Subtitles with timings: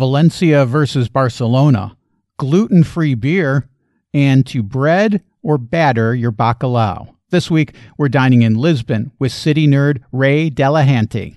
[0.00, 1.94] Valencia versus Barcelona,
[2.38, 3.68] gluten free beer,
[4.14, 7.14] and to bread or batter your bacalao.
[7.28, 11.36] This week, we're dining in Lisbon with city nerd Ray Delahanty.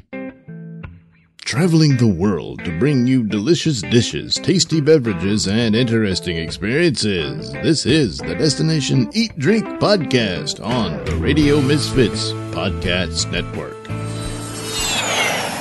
[1.44, 7.52] Traveling the world to bring you delicious dishes, tasty beverages, and interesting experiences.
[7.52, 13.83] This is the Destination Eat Drink Podcast on the Radio Misfits Podcast Network.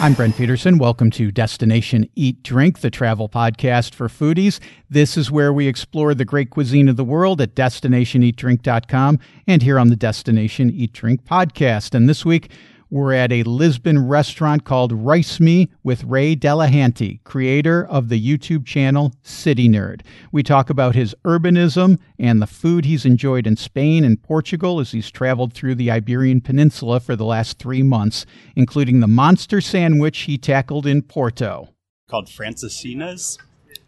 [0.03, 0.79] I'm Brent Peterson.
[0.79, 4.59] Welcome to Destination Eat Drink, the travel podcast for foodies.
[4.90, 9.79] This is where we explore the great cuisine of the world at destinationeatdrink.com and here
[9.79, 11.94] on the Destination Eat Drink podcast.
[11.94, 12.50] And this week,
[12.93, 18.67] we're at a Lisbon restaurant called Rice Me with Ray Delahanty, creator of the YouTube
[18.67, 20.03] channel City Nerd.
[20.31, 24.93] We talk about his urbanism and the food he's enjoyed in Spain and Portugal as
[24.93, 30.19] he's traveled through the Iberian Peninsula for the last three months, including the monster sandwich
[30.21, 31.71] he tackled in Porto.
[32.11, 33.39] Called Francesinhas,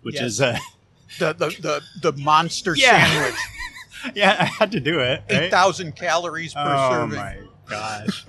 [0.00, 0.24] which Yes.
[0.24, 0.58] is uh,
[1.18, 3.06] the the the, the monster Yeah.
[3.06, 3.40] sandwich.
[4.14, 5.22] yeah, I had to do it.
[5.28, 5.50] Eight Right?
[5.50, 7.16] thousand calories per oh serving.
[7.18, 7.36] my
[7.68, 8.24] gosh,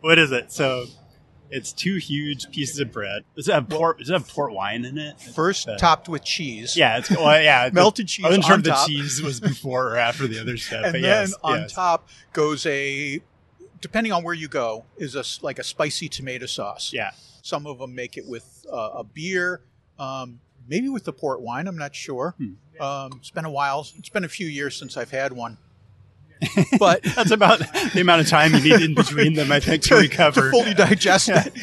[0.00, 0.52] what is it?
[0.52, 0.86] So
[1.50, 3.24] it's two huge pieces of bread.
[3.36, 3.98] Does it have port?
[3.98, 5.20] Does it have port wine in it?
[5.20, 6.76] First Uh, topped with cheese.
[6.76, 7.68] Yeah, it's well, yeah.
[7.72, 10.84] Melted cheese I wasn't sure if the cheese was before or after the other stuff.
[10.86, 11.72] and then yes, on yes.
[11.72, 13.20] top goes a,
[13.80, 16.92] depending on where you go, is a like a spicy tomato sauce.
[16.92, 17.10] Yeah,
[17.42, 19.62] Some of them make it with uh, a beer,
[19.98, 21.66] um, maybe with the port wine.
[21.66, 22.34] I'm not sure.
[22.38, 22.52] Hmm.
[22.80, 23.86] Um, it's been a while.
[23.98, 25.58] It's been a few years since I've had one.
[26.78, 27.58] But that's about
[27.92, 29.52] the amount of time you need in between them.
[29.52, 30.42] I think to, recover.
[30.42, 31.54] to fully digest it,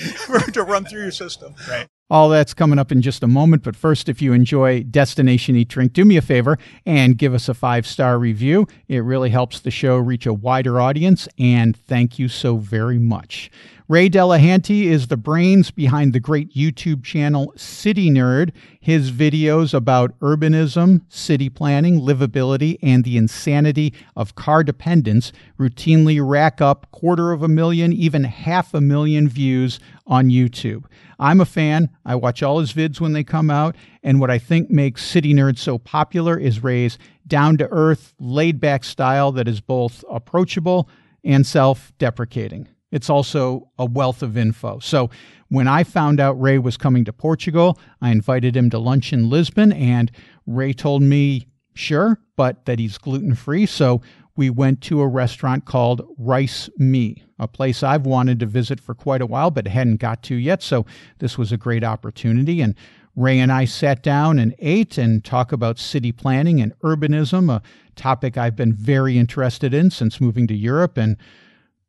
[0.53, 1.56] to run through your system.
[1.70, 1.88] right.
[2.09, 3.64] All that's coming up in just a moment.
[3.64, 7.50] But first, if you enjoy Destination Eat Drink, do me a favor and give us
[7.50, 8.66] a five star review.
[8.88, 11.28] It really helps the show reach a wider audience.
[11.38, 13.52] And thank you so very much.
[13.90, 18.52] Ray Delahanty is the brains behind the great YouTube channel City Nerd.
[18.82, 26.60] His videos about urbanism, city planning, livability, and the insanity of car dependence routinely rack
[26.60, 30.84] up quarter of a million, even half a million views on YouTube.
[31.17, 31.90] I'm a fan.
[32.04, 33.78] I watch all his vids when they come out.
[34.04, 38.60] And what I think makes City Nerd so popular is Ray's down to earth, laid
[38.60, 40.90] back style that is both approachable
[41.23, 42.67] and self deprecating.
[42.92, 44.80] It's also a wealth of info.
[44.80, 45.09] So
[45.49, 49.30] when I found out Ray was coming to Portugal, I invited him to lunch in
[49.30, 50.11] Lisbon, and
[50.45, 53.65] Ray told me, sure, but that he's gluten free.
[53.65, 54.02] So
[54.36, 58.93] we went to a restaurant called Rice Me, a place I've wanted to visit for
[58.93, 60.61] quite a while, but hadn't got to yet.
[60.61, 60.86] So
[61.19, 62.61] this was a great opportunity.
[62.61, 62.75] And
[63.15, 67.64] Ray and I sat down and ate and talk about city planning and urbanism, a
[67.95, 71.17] topic I've been very interested in since moving to Europe and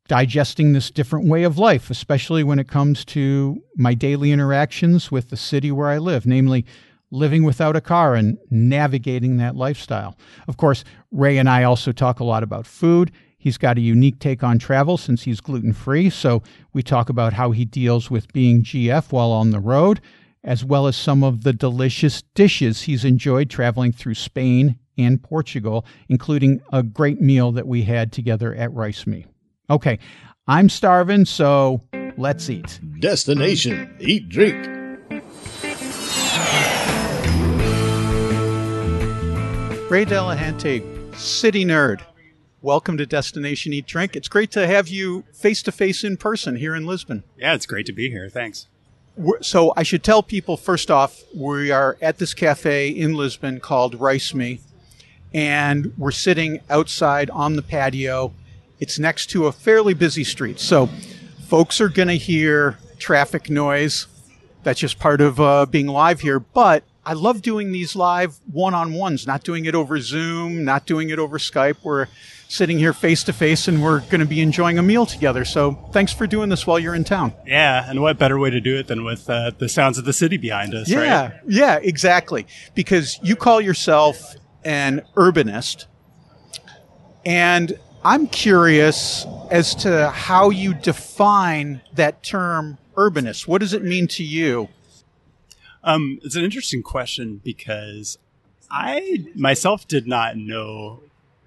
[0.08, 5.30] digesting this different way of life, especially when it comes to my daily interactions with
[5.30, 6.66] the city where I live, namely
[7.10, 10.16] living without a car and navigating that lifestyle.
[10.48, 10.82] Of course,
[11.12, 13.12] Ray and I also talk a lot about food.
[13.38, 16.10] He's got a unique take on travel since he's gluten free.
[16.10, 16.42] So
[16.72, 20.00] we talk about how he deals with being GF while on the road,
[20.42, 25.86] as well as some of the delicious dishes he's enjoyed traveling through Spain and Portugal,
[26.08, 29.26] including a great meal that we had together at Rice Me.
[29.70, 29.98] Okay,
[30.46, 31.82] I'm starving, so
[32.16, 32.80] let's eat.
[33.00, 34.66] Destination Eat Drink.
[39.90, 42.02] Ray Delahanty, city nerd.
[42.60, 44.16] Welcome to Destination Eat Drink.
[44.16, 47.24] It's great to have you face to face in person here in Lisbon.
[47.38, 48.28] Yeah, it's great to be here.
[48.28, 48.66] Thanks.
[49.16, 53.60] We're- So I should tell people first off, we are at this cafe in Lisbon
[53.60, 54.60] called Rice Me,
[55.32, 58.34] and we're sitting outside on the patio.
[58.80, 60.88] It's next to a fairly busy street, so
[61.48, 64.06] folks are going to hear traffic noise.
[64.62, 66.38] That's just part of uh, being live here.
[66.40, 71.18] But I love doing these live one-on-ones, not doing it over Zoom, not doing it
[71.18, 71.76] over Skype.
[71.82, 72.06] We're
[72.48, 75.44] sitting here face to face, and we're going to be enjoying a meal together.
[75.44, 77.32] So thanks for doing this while you're in town.
[77.46, 80.12] Yeah, and what better way to do it than with uh, the sounds of the
[80.12, 81.32] city behind us, Yeah, right?
[81.46, 82.46] yeah, exactly.
[82.74, 84.34] Because you call yourself
[84.64, 85.86] an urbanist,
[87.24, 87.78] and
[88.08, 93.46] I'm curious as to how you define that term urbanist.
[93.46, 94.70] What does it mean to you?
[95.84, 98.16] Um, it's an interesting question because
[98.70, 101.00] I myself did not know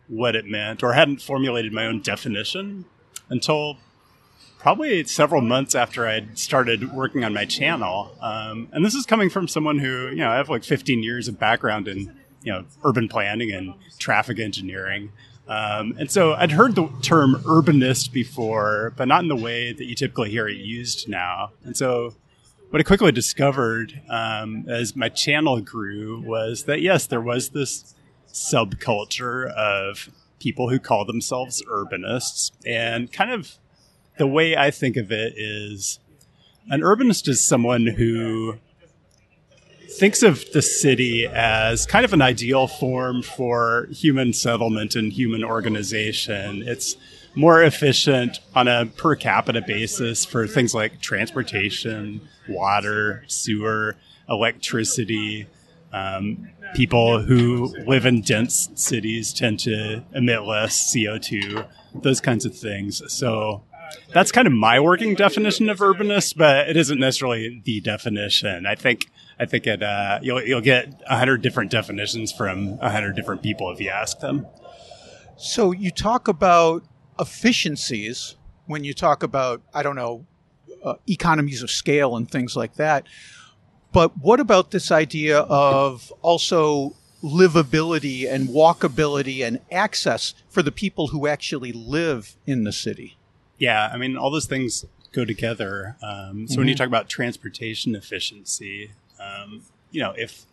[0.08, 2.86] what it meant or hadn't formulated my own definition
[3.28, 3.78] until
[4.60, 8.16] probably several months after I'd started working on my channel.
[8.22, 11.28] Um, and this is coming from someone who, you know, I have like 15 years
[11.28, 15.12] of background in, you know, urban planning and traffic engineering.
[15.52, 19.84] Um, and so I'd heard the term urbanist before, but not in the way that
[19.84, 21.52] you typically hear it used now.
[21.66, 22.16] And so
[22.70, 27.96] what I quickly discovered um, as my channel grew was that yes, there was this
[28.32, 30.10] subculture of
[30.40, 33.58] people who call themselves urbanists, and kind of
[34.18, 36.00] the way I think of it is
[36.70, 38.58] an urbanist is someone who
[40.00, 45.44] thinks of the city as kind of an ideal form for human settlement and human
[45.44, 46.64] organization.
[46.66, 46.96] It's
[47.36, 53.96] more efficient on a per capita basis for things like transportation, water, sewer,
[54.30, 55.48] electricity.
[55.94, 62.58] Um, people who live in dense cities tend to emit less CO2, those kinds of
[62.58, 63.02] things.
[63.14, 63.64] So
[64.14, 68.66] that's kind of my working definition of urbanist, but it isn't necessarily the definition.
[68.66, 69.10] I think
[69.40, 73.42] I think it uh, you'll you'll get a hundred different definitions from a hundred different
[73.42, 74.48] people if you ask them.
[75.38, 76.84] So you talk about
[77.20, 78.36] efficiencies
[78.66, 80.26] when you talk about I don't know
[80.84, 83.08] uh, economies of scale and things like that.
[83.92, 91.08] But what about this idea of also livability and walkability and access for the people
[91.08, 93.18] who actually live in the city?
[93.62, 95.96] Yeah, I mean, all those things go together.
[96.02, 96.62] Um, so mm-hmm.
[96.62, 96.80] when you mm-hmm.
[96.80, 99.62] talk about transportation efficiency, um,
[99.92, 100.48] you know, if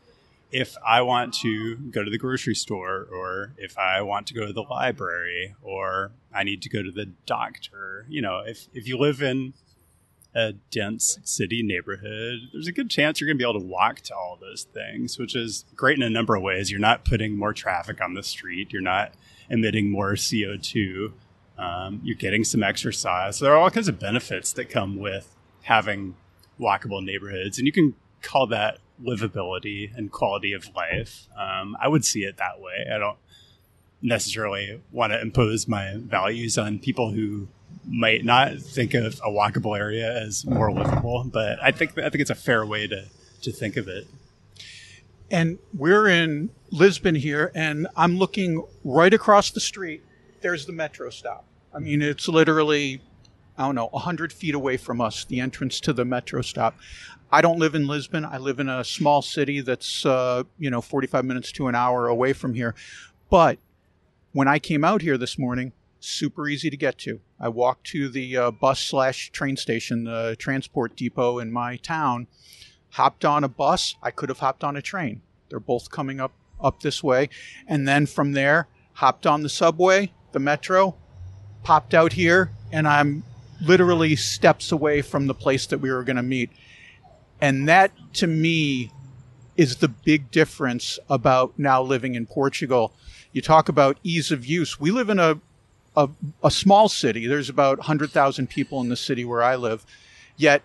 [0.53, 4.47] if I want to go to the grocery store, or if I want to go
[4.47, 8.87] to the library, or I need to go to the doctor, you know, if if
[8.87, 9.55] you live in
[10.35, 14.01] a dense city neighborhood, there's a good chance you're going to be able to walk
[14.03, 16.71] to all those things, which is great in a number of ways.
[16.71, 19.15] You're not putting more traffic on the street, you're not
[19.49, 21.13] emitting more CO2,
[21.59, 23.37] um, you're getting some exercise.
[23.37, 26.15] So there are all kinds of benefits that come with having
[26.61, 31.29] walkable neighborhoods, and you can call that livability and quality of life.
[31.37, 32.87] Um, I would see it that way.
[32.93, 33.19] I don't
[34.03, 37.49] necessarily want to impose my values on people who
[37.87, 42.21] might not think of a walkable area as more livable, but I think I think
[42.21, 43.07] it's a fair way to
[43.43, 44.07] to think of it.
[45.31, 50.03] And we're in Lisbon here, and I'm looking right across the street.
[50.41, 51.45] There's the metro stop.
[51.75, 53.03] I mean, it's literally,
[53.57, 56.77] I don't know, 100 feet away from us, the entrance to the metro stop.
[57.31, 58.25] I don't live in Lisbon.
[58.25, 62.09] I live in a small city that's, uh, you know, 45 minutes to an hour
[62.09, 62.75] away from here.
[63.29, 63.59] But
[64.33, 67.21] when I came out here this morning, super easy to get to.
[67.41, 72.29] I walked to the uh, bus slash train station, the transport depot in my town,
[72.91, 73.97] hopped on a bus.
[74.03, 75.23] I could have hopped on a train.
[75.49, 77.29] They're both coming up up this way,
[77.69, 80.97] and then from there, hopped on the subway, the metro,
[81.63, 83.25] popped out here, and I'm
[83.61, 86.51] literally steps away from the place that we were going to meet.
[87.41, 88.93] And that to me
[89.57, 92.93] is the big difference about now living in Portugal.
[93.33, 94.79] You talk about ease of use.
[94.79, 95.41] We live in a
[95.99, 96.09] a,
[96.45, 97.27] a small city.
[97.27, 99.85] There's about 100,000 people in the city where I live,
[100.37, 100.63] yet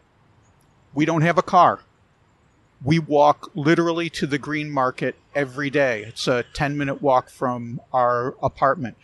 [0.93, 1.79] we don't have a car.
[2.83, 6.03] We walk literally to the green market every day.
[6.03, 8.95] It's a 10 minute walk from our apartment.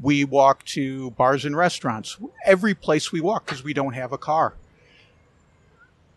[0.00, 4.18] We walk to bars and restaurants, every place we walk because we don't have a
[4.18, 4.54] car.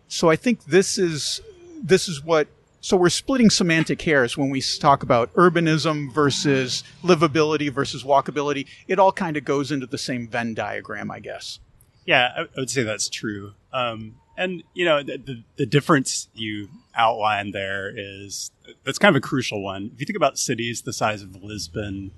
[0.08, 1.42] So I think this is
[1.82, 2.48] this is what
[2.82, 8.68] so we're splitting semantic hairs when we talk about urbanism versus livability versus walkability.
[8.88, 11.60] It all kind of goes into the same Venn diagram, I guess.
[12.06, 13.54] Yeah, I would say that's true.
[13.74, 18.52] Um, and you know, the, the, the difference you outlined there is
[18.84, 19.92] that's kind of a crucial one.
[19.94, 22.12] If you think about cities the size of Lisbon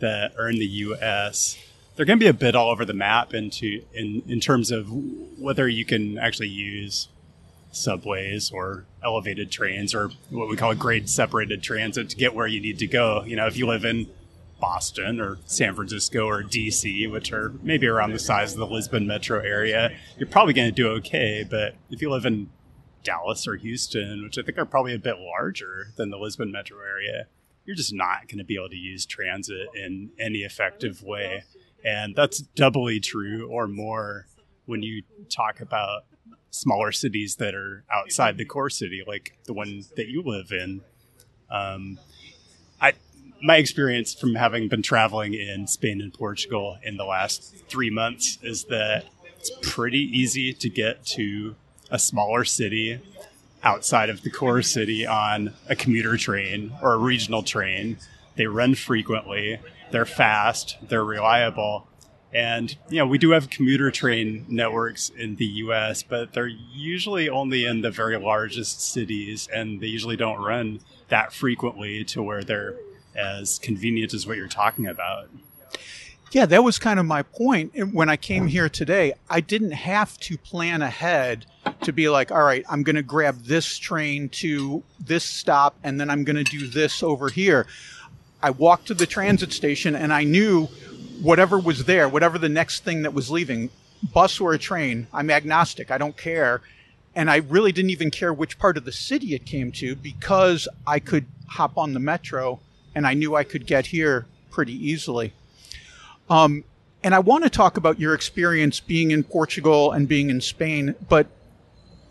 [0.00, 1.58] that are in the U.S.,
[1.96, 4.88] they're going to be a bit all over the map into in in terms of
[5.38, 7.08] whether you can actually use
[7.72, 12.60] subways or elevated trains or what we call grade separated transit to get where you
[12.60, 13.22] need to go.
[13.24, 14.08] You know, if you live in
[14.60, 19.06] Boston or San Francisco or DC, which are maybe around the size of the Lisbon
[19.06, 21.46] metro area, you're probably going to do okay.
[21.48, 22.50] But if you live in
[23.02, 26.78] Dallas or Houston, which I think are probably a bit larger than the Lisbon metro
[26.78, 27.26] area,
[27.64, 31.44] you're just not going to be able to use transit in any effective way.
[31.84, 34.26] And that's doubly true or more
[34.66, 36.04] when you talk about
[36.50, 40.82] smaller cities that are outside the core city, like the one that you live in.
[41.50, 41.98] Um,
[42.80, 42.94] I
[43.42, 48.38] my experience from having been traveling in Spain and Portugal in the last three months
[48.42, 49.06] is that
[49.38, 51.56] it's pretty easy to get to
[51.90, 53.00] a smaller city
[53.62, 57.98] outside of the core city on a commuter train or a regional train.
[58.36, 61.88] They run frequently, they're fast, they're reliable,
[62.32, 67.28] and you know, we do have commuter train networks in the U.S., but they're usually
[67.28, 72.44] only in the very largest cities, and they usually don't run that frequently to where
[72.44, 72.76] they're
[73.16, 75.28] as convenient as what you're talking about.
[76.32, 77.72] Yeah, that was kind of my point.
[77.92, 81.44] When I came here today, I didn't have to plan ahead
[81.82, 86.00] to be like, all right, I'm going to grab this train to this stop and
[86.00, 87.66] then I'm going to do this over here.
[88.40, 90.66] I walked to the transit station and I knew
[91.20, 93.68] whatever was there, whatever the next thing that was leaving,
[94.14, 95.90] bus or a train, I'm agnostic.
[95.90, 96.62] I don't care.
[97.16, 100.68] And I really didn't even care which part of the city it came to because
[100.86, 102.60] I could hop on the metro
[102.94, 105.32] and I knew I could get here pretty easily.
[106.30, 106.64] Um,
[107.02, 110.94] and I want to talk about your experience being in Portugal and being in Spain.
[111.08, 111.26] But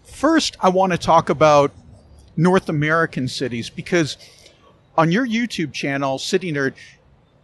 [0.03, 1.71] first, I want to talk about
[2.35, 4.17] North American cities because
[4.97, 6.73] on your YouTube channel, City Nerd,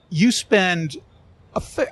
[0.10, 0.98] you spend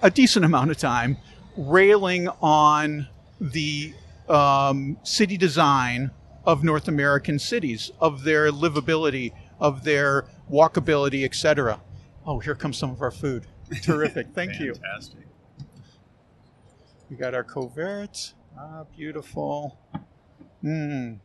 [0.02, 1.18] a, decent amount of time
[1.56, 3.08] railing on
[3.40, 3.94] the
[4.28, 6.12] um, city design
[6.46, 11.80] of North American cities, of their livability, of their walkability, etc.
[12.26, 13.46] Oh, here comes some of our food.
[13.84, 14.28] Terrific.
[14.34, 14.74] Thank you.
[14.76, 15.20] Fantastic.
[17.10, 18.34] We got our covert.
[18.58, 19.78] Ah, beautiful.
[20.64, 21.20] Mmm.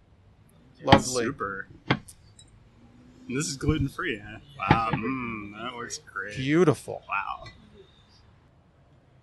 [0.82, 1.24] Lovely.
[1.24, 1.68] Super.
[1.88, 4.38] And this is gluten free, huh?
[4.58, 4.90] Wow.
[4.98, 6.36] Mm, that works great.
[6.36, 7.02] Beautiful.
[7.08, 7.44] Wow.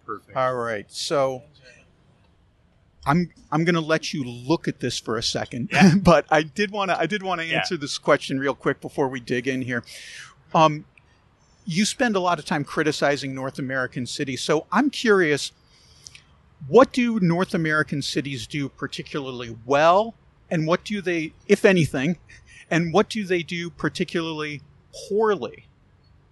[0.05, 0.37] Perfect.
[0.37, 0.85] All right.
[0.91, 1.43] So
[3.05, 5.69] I'm I'm going to let you look at this for a second,
[6.03, 7.57] but I did want to I did want to Yeah.
[7.59, 9.83] answer this question real quick before we dig in here.
[10.53, 10.85] Um,
[11.65, 15.51] you spend a lot of time criticizing North American cities, so I'm curious.
[16.67, 20.15] What do North American cities do particularly well,
[20.49, 22.17] and what do they, if anything,
[22.71, 24.61] and what do they do particularly
[24.93, 25.65] poorly?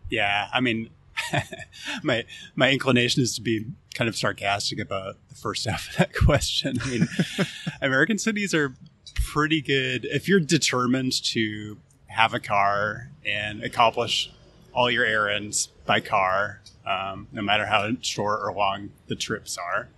[0.09, 0.89] Yeah, I mean,
[2.03, 2.25] my
[2.55, 6.77] my inclination is to be kind of sarcastic about the first half of that question.
[6.83, 7.07] I mean,
[7.81, 8.73] American cities are
[9.15, 14.31] pretty good if you're determined to have a car and accomplish
[14.73, 19.89] all your errands by car, um, no matter how short or long the trips are.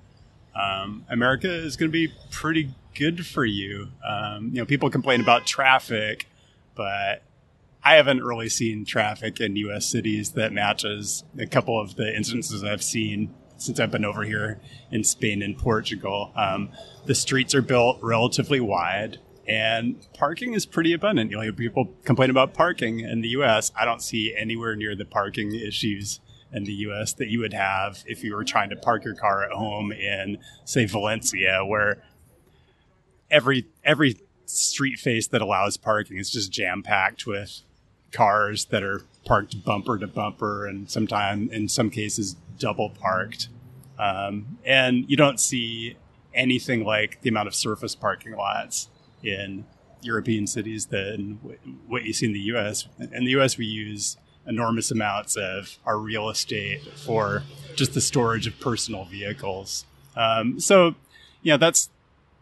[0.55, 3.89] Um, America is going to be pretty good for you.
[4.08, 6.27] Um, you know, people complain about traffic,
[6.75, 7.24] but
[7.84, 9.86] I haven't really seen traffic in U.S.
[9.86, 14.60] cities that matches a couple of the instances I've seen since I've been over here
[14.91, 16.32] in Spain and Portugal.
[16.36, 16.70] Um,
[17.05, 21.31] the streets are built relatively wide, and parking is pretty abundant.
[21.31, 23.71] You know, people complain about parking in the U.S.
[23.79, 26.19] I don't see anywhere near the parking issues
[26.51, 27.13] in the U.S.
[27.13, 30.37] that you would have if you were trying to park your car at home in,
[30.63, 32.01] say, Valencia, where
[33.29, 37.61] every every street face that allows parking is just jam packed with
[38.11, 43.49] cars that are parked bumper to bumper and sometimes in some cases double parked
[43.97, 45.97] um, and you don't see
[46.33, 48.89] anything like the amount of surface parking lots
[49.25, 49.65] in
[50.01, 51.39] European cities than
[51.88, 52.88] what you see in the U.S.
[53.00, 54.17] In the U.S., we use
[54.48, 57.44] enormous amounts of our real estate for
[57.75, 59.86] just the storage of personal vehicles.
[60.15, 60.96] Um, so,
[61.41, 61.89] you know, that's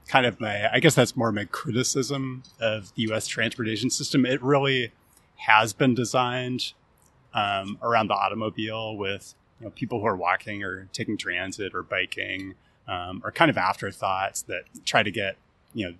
[0.08, 3.28] kind of my, I guess that's more my criticism of the U.S.
[3.28, 4.26] transportation system.
[4.26, 4.92] It really
[5.38, 6.74] has been designed
[7.34, 11.84] um, around the automobile with you know, people who are walking or taking transit or
[11.84, 12.56] biking
[12.88, 15.38] um, are kind of afterthoughts that try to get,
[15.74, 15.96] you know,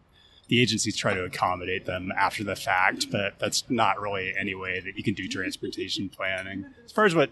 [0.48, 4.80] the agencies try to accommodate them after the fact, but that's not really any way
[4.80, 6.66] that you can do transportation planning.
[6.86, 7.30] As far as what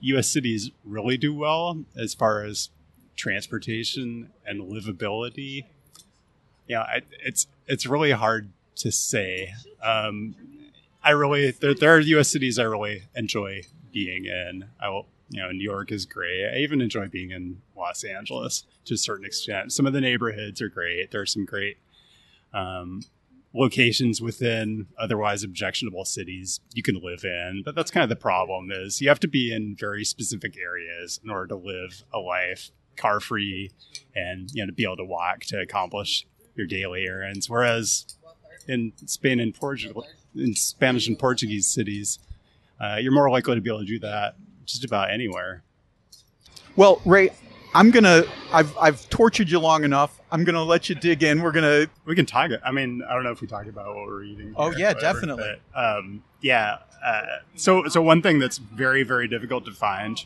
[0.00, 0.28] U.S.
[0.28, 2.70] cities really do well, as far as
[3.16, 5.64] transportation and livability,
[6.66, 9.52] yeah, I, it's it's really hard to say.
[9.82, 10.34] Um,
[11.02, 12.28] I really there, there are U.S.
[12.28, 14.64] cities I really enjoy being in.
[14.80, 16.48] I will, you know, New York is great.
[16.48, 19.72] I even enjoy being in Los Angeles to a certain extent.
[19.72, 21.10] Some of the neighborhoods are great.
[21.10, 21.76] There are some great
[22.54, 23.02] um,
[23.52, 27.62] locations within otherwise objectionable cities you can live in.
[27.64, 31.20] But that's kind of the problem is you have to be in very specific areas
[31.22, 33.72] in order to live a life car free
[34.14, 37.50] and you know to be able to walk to accomplish your daily errands.
[37.50, 38.16] Whereas
[38.66, 42.18] in Spain and Portugal, in Spanish and Portuguese cities,
[42.80, 45.62] uh, you're more likely to be able to do that just about anywhere.
[46.76, 47.30] Well, Ray,
[47.74, 48.24] I'm gonna.
[48.52, 50.20] I've I've tortured you long enough.
[50.30, 51.42] I'm gonna let you dig in.
[51.42, 51.86] We're gonna.
[52.04, 52.50] We can talk.
[52.64, 54.54] I mean, I don't know if we talk about what we're eating.
[54.56, 55.60] Oh, yeah, whatever, definitely.
[55.74, 56.78] but, um, yeah.
[57.04, 57.22] Uh,
[57.56, 60.24] so, so one thing that's very, very difficult to find,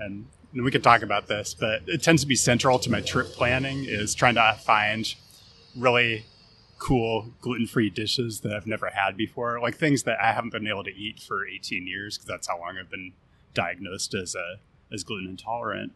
[0.00, 3.28] and we can talk about this, but it tends to be central to my trip
[3.28, 5.14] planning is trying to find
[5.76, 6.24] really
[6.78, 10.84] cool gluten-free dishes that I've never had before, like things that I haven't been able
[10.84, 13.12] to eat for 18 years because that's how long I've been
[13.54, 14.56] diagnosed as a
[14.92, 15.92] as gluten intolerant.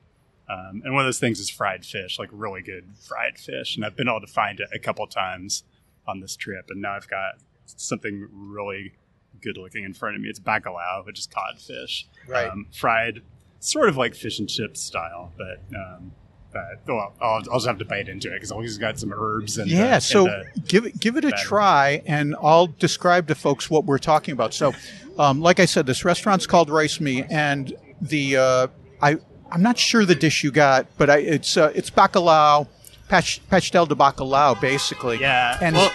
[0.50, 3.76] Um, and one of those things is fried fish, like really good fried fish.
[3.76, 5.62] And I've been able to find it a couple times
[6.09, 7.35] on this trip, and now I've got
[7.66, 8.92] something really
[9.40, 10.28] good looking in front of me.
[10.28, 12.50] It's bacalao, which is codfish, Right.
[12.50, 13.23] um, fried
[13.61, 15.61] sort of like fish and chips style, but.
[15.76, 16.12] Um,
[16.52, 19.57] but well, I'll, I'll just have to bite into it because always got some herbs
[19.57, 19.99] and yeah.
[19.99, 21.45] uh, so and, uh, give it give it a batter.
[21.45, 24.52] try, and I'll describe to folks what we're talking about.
[24.52, 24.73] So,
[25.16, 28.66] um, like I said, this restaurant's called Rice Me, and the uh,
[29.00, 29.19] I
[29.50, 32.69] I'm not sure the dish you got, but I, it's uh, it's bacalao,
[33.09, 35.21] pach, pastel de bacalao, basically.
[35.21, 35.59] yeah.
[35.61, 35.92] And well,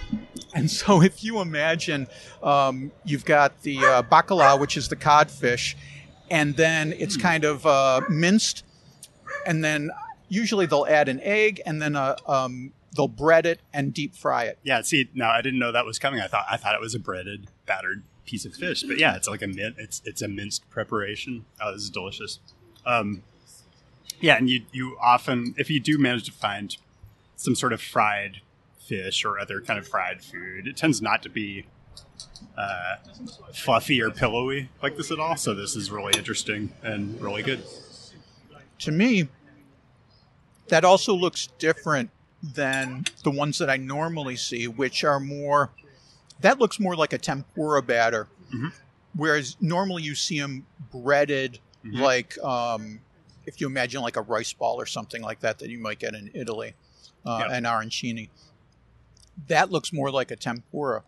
[0.54, 2.06] and so if you imagine,
[2.42, 5.76] um, you've got the uh, bacalao, which is the codfish,
[6.30, 8.64] and then it's kind of uh, minced,
[9.46, 9.90] and then
[10.28, 14.44] usually they'll add an egg, and then a, um, they'll bread it and deep fry
[14.44, 14.58] it.
[14.62, 14.82] yeah.
[14.82, 16.20] See, no, I didn't know that was coming.
[16.20, 19.26] I thought I thought it was a breaded, battered piece of fish, but yeah, it's
[19.28, 19.76] like a mint.
[19.78, 21.46] It's it's a minced preparation.
[21.60, 22.40] Oh, this is delicious.
[22.86, 23.22] Um,
[24.20, 26.76] yeah, and you you often, if you do manage to find
[27.36, 28.40] some sort of fried
[28.86, 31.66] fish or other kind of fried food, it tends not to be
[32.58, 32.96] uh,
[33.54, 35.36] fluffy or pillowy like this at all.
[35.36, 37.62] So this is really interesting and really good.
[38.80, 39.28] To me,
[40.68, 42.10] that also looks different
[42.42, 45.70] than the ones that I normally see, which are more.
[46.40, 48.72] That looks more like a tempura batter, Mhm.
[49.14, 51.98] whereas normally you see them breaded, Mhm.
[52.00, 53.00] like um,
[53.46, 56.14] if you imagine like a rice ball or something like that that you might get
[56.14, 56.74] in Italy,
[57.24, 57.56] uh, Yeah.
[57.56, 58.28] an arancini.
[59.48, 61.02] That looks more like a tempura,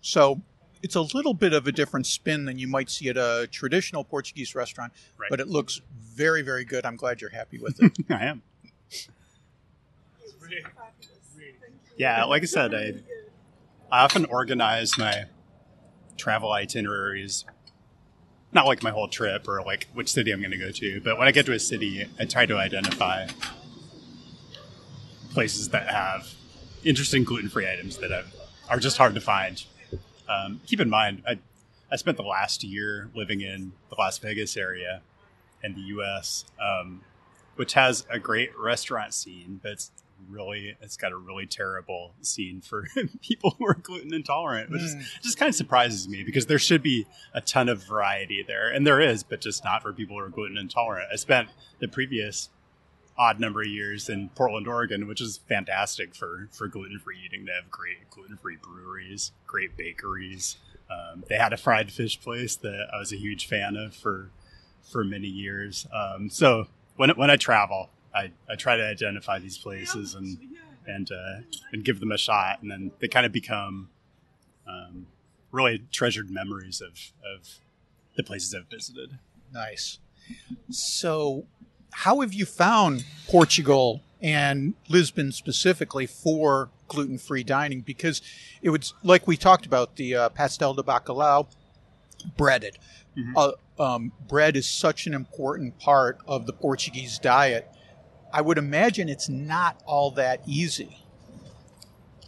[0.00, 0.40] so
[0.82, 4.04] it's a little bit of a different spin than you might see at a traditional
[4.04, 4.92] Portuguese restaurant.
[5.16, 5.30] Right.
[5.30, 6.84] But it looks very, very good.
[6.84, 7.92] I'm glad you're happy with it.
[8.10, 8.42] I am.
[11.96, 12.92] Yeah, like I said, I,
[13.90, 15.24] I often organize my
[16.16, 17.44] travel itineraries,
[18.56, 21.18] not like my whole trip or like which city I'm going to go to, but
[21.18, 23.28] when I get to a city, I try to identify
[25.30, 26.34] places that have
[26.82, 28.26] interesting gluten free items that have,
[28.68, 29.62] are just hard to find.
[30.28, 31.38] Um, keep in mind, I,
[31.92, 35.02] I spent the last year living in the Las Vegas area
[35.62, 37.02] in the U.S., um,
[37.56, 39.90] which has a great restaurant scene, but it's
[40.28, 42.86] really it's got a really terrible scene for
[43.20, 46.82] people who are gluten intolerant, which is, just kind of surprises me because there should
[46.82, 50.22] be a ton of variety there, and there is, but just not for people who
[50.22, 51.08] are gluten intolerant.
[51.12, 51.48] I spent
[51.78, 52.48] the previous
[53.18, 57.44] odd number of years in Portland, Oregon, which is fantastic for for gluten free eating.
[57.44, 60.56] They have great gluten free breweries, great bakeries.
[60.90, 64.30] Um, they had a fried fish place that I was a huge fan of for
[64.90, 65.86] for many years.
[65.92, 70.38] Um, so when when I travel, I, I try to identify these places and
[70.86, 71.40] and uh,
[71.72, 73.90] and give them a shot, and then they kind of become
[74.66, 75.06] um,
[75.52, 77.58] really treasured memories of of
[78.16, 79.18] the places I've visited.
[79.52, 79.98] nice.
[80.70, 81.44] So,
[81.92, 87.82] how have you found Portugal and Lisbon specifically for gluten free dining?
[87.82, 88.22] Because
[88.62, 91.46] it was like we talked about the uh, pastel de bacalhau,
[92.36, 92.78] breaded.
[93.16, 93.32] Mhm.
[93.36, 93.52] Uh,
[93.82, 97.70] um, bread is such an important part of the Portuguese diet.
[98.32, 101.02] I would imagine it's not all that easy.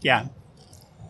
[0.01, 0.29] Yeah.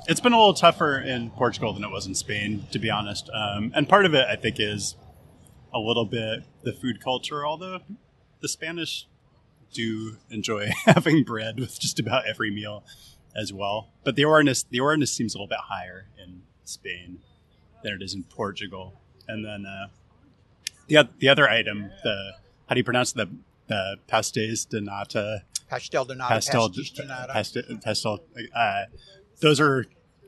[0.07, 3.29] It's been a little tougher in Portugal than it was in Spain, to be honest.
[3.33, 4.97] Um, and part of it, I think, is
[5.73, 7.81] a little bit the food culture, although
[8.41, 9.07] the Spanish
[9.73, 12.85] do enjoy having bread with just about every meal
[13.37, 13.91] as well.
[14.05, 17.19] But the awareness, the awareness seems a little bit higher in Spain
[17.83, 19.01] than it is in Portugal.
[19.27, 19.89] And then uh,
[20.87, 22.33] the, the other item, the
[22.67, 23.29] how do you pronounce the
[23.69, 25.43] the pastéis de nata?
[25.69, 27.33] Pastel de nata, pastel, de nata.
[27.33, 28.21] pastel, pastel
[28.55, 28.85] uh,
[29.41, 29.85] those are,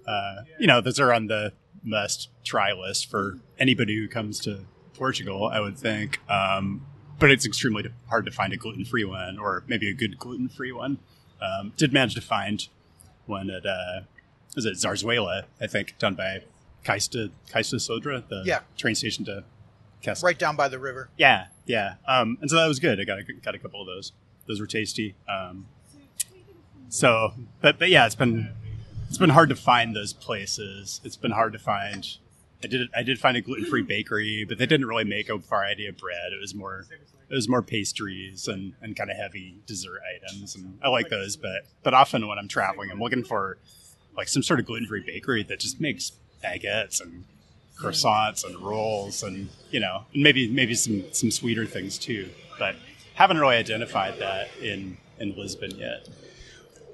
[0.06, 4.60] uh, you know, those are on the must try list for anybody who comes to
[4.94, 6.20] Portugal, I would think.
[6.30, 6.86] Um,
[7.18, 10.48] but it's extremely hard to find a gluten free one or maybe a good gluten
[10.48, 10.98] free one.
[11.40, 12.66] Um, did manage to find
[13.26, 14.00] one at, uh,
[14.56, 16.42] is it Zarzuela, I think, done by
[16.84, 18.60] Kaista, Cais do Sodré, the Yeah.
[18.76, 19.44] train station to
[20.02, 21.08] Kes- right down by the river.
[21.18, 21.94] yeah, yeah.
[22.06, 23.00] Um, and so that was good.
[23.00, 24.12] I got a, got a couple of those.
[24.46, 25.14] Those were tasty.
[25.28, 25.66] Um,
[26.88, 28.50] so, but but yeah, it's been
[29.08, 31.00] it's been hard to find those places.
[31.04, 32.06] It's been hard to find.
[32.62, 35.38] I did I did find a gluten free bakery, but they didn't really make a
[35.38, 36.32] variety of bread.
[36.32, 36.86] It was more
[37.30, 41.36] it was more pastries and, and kind of heavy dessert items, and I like those.
[41.36, 43.58] But but often when I'm traveling, I'm looking for
[44.16, 47.24] like some sort of gluten free bakery that just makes baguettes and
[47.80, 52.76] croissants and rolls and you know maybe maybe some some sweeter things too but
[53.14, 56.08] haven't really identified that in in lisbon yet.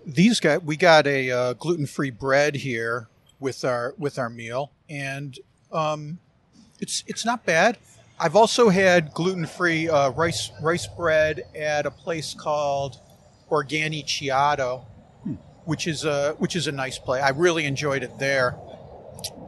[0.05, 3.09] These guys we got a uh, gluten-free bread here
[3.41, 5.39] with our with our meal and
[5.73, 6.19] um,
[6.81, 7.79] it's it's not bad.
[8.19, 13.01] I've also had gluten-free uh, rice rice bread at a place called
[13.51, 14.85] Organi Chiado
[15.67, 18.57] which is a which is a nice place i really enjoyed it there.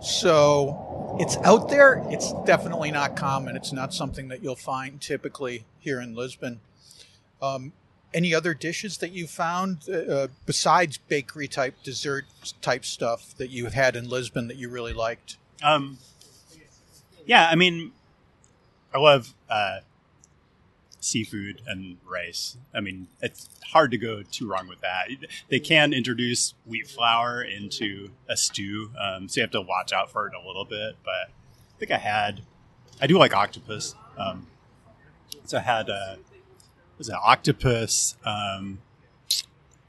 [0.02, 0.87] So
[1.18, 2.02] it's out there.
[2.10, 3.56] It's definitely not common.
[3.56, 6.60] It's not something that you'll find typically here in Lisbon.
[7.42, 7.72] Um,
[8.14, 12.24] any other dishes that you found uh, uh besides bakery type dessert
[12.62, 15.36] type stuff that you've had in Lisbon that you really liked?
[15.62, 15.98] Um,
[17.26, 17.92] yeah, I mean,
[18.94, 19.80] I love uh,
[21.00, 22.56] seafood and rice.
[22.74, 25.08] I mean, it's hard to go too wrong with that.
[25.48, 30.10] They can introduce wheat flour into a stew, um, so you have to watch out
[30.10, 30.96] for it a little bit.
[31.04, 32.42] But I think I had,
[33.00, 33.94] I do like octopus.
[34.16, 34.46] Um,
[35.44, 36.18] so I had a,
[36.98, 38.78] was it octopus, um,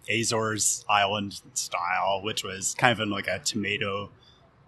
[0.09, 4.09] Azores Island style, which was kind of in like a tomato,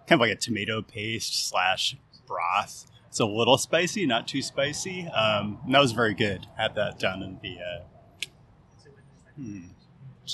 [0.06, 2.86] kind of like a tomato paste slash broth.
[3.12, 5.06] It's a little spicy, not too spicy.
[5.08, 6.46] Um, that was very good.
[6.56, 8.26] Had that down in the uh,
[9.36, 9.64] hmm,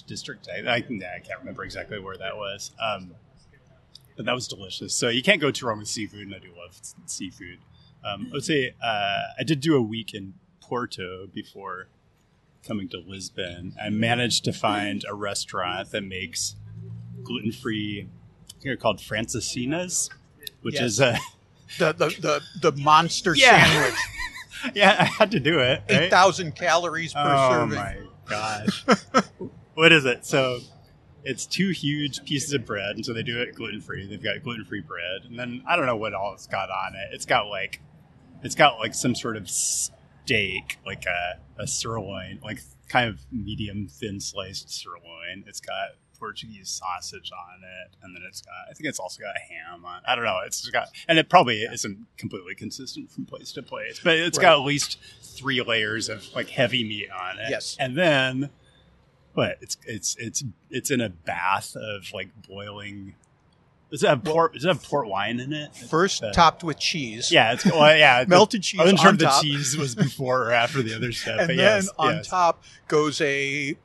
[0.06, 0.46] district.
[0.48, 3.16] I, I, I, can't remember exactly where that was, um,
[4.16, 4.94] but that was delicious.
[4.94, 7.58] So you can't go too wrong with seafood, and I do love seafood.
[8.04, 11.88] Um, I would say uh, I did do a week in Porto before
[12.64, 13.74] coming to Lisbon.
[13.82, 16.54] I managed to find a restaurant that makes
[17.24, 18.08] gluten free.
[18.62, 20.10] They're called Francesinhas,
[20.62, 20.84] which yes.
[20.84, 21.18] is a
[21.78, 23.64] the the the, the monster yeah.
[23.64, 24.00] sandwich.
[24.74, 25.82] yeah, I had to do it.
[25.88, 26.02] Right?
[26.02, 27.78] Eight thousand calories per oh serving.
[27.78, 27.96] Oh my
[28.28, 28.84] gosh!
[29.74, 30.24] what is it?
[30.24, 30.60] So
[31.24, 34.06] it's two huge pieces of bread, and so they do it gluten free.
[34.06, 36.94] They've got gluten free bread, and then I don't know what all it's got on
[36.94, 37.14] it.
[37.14, 37.80] It's got like,
[38.42, 43.88] it's got like some sort of steak, like a, a sirloin, like kind of medium
[43.88, 45.44] thin sliced sirloin.
[45.46, 49.36] It's got Portuguese sausage on it, and then it's got I think it's also got
[49.36, 50.02] ham on.
[50.06, 50.40] I don't know.
[50.44, 54.42] It's got and it probably isn't completely consistent from place to place, but it's right.
[54.42, 57.50] got at least three layers of like heavy meat on it.
[57.50, 58.50] Yes, and then
[59.38, 63.14] but it's it's it's it's in a bath of like boiling.
[63.88, 64.54] Does it have port?
[64.54, 65.76] Does it have port wine in it?
[65.76, 67.30] First, uh, topped with cheese.
[67.30, 68.80] Yeah, it's well, yeah, melted cheese.
[68.80, 71.38] I wasn't sure if the cheese was before or after the other stuff.
[71.38, 72.28] and then yes, on yes.
[72.28, 73.76] top goes a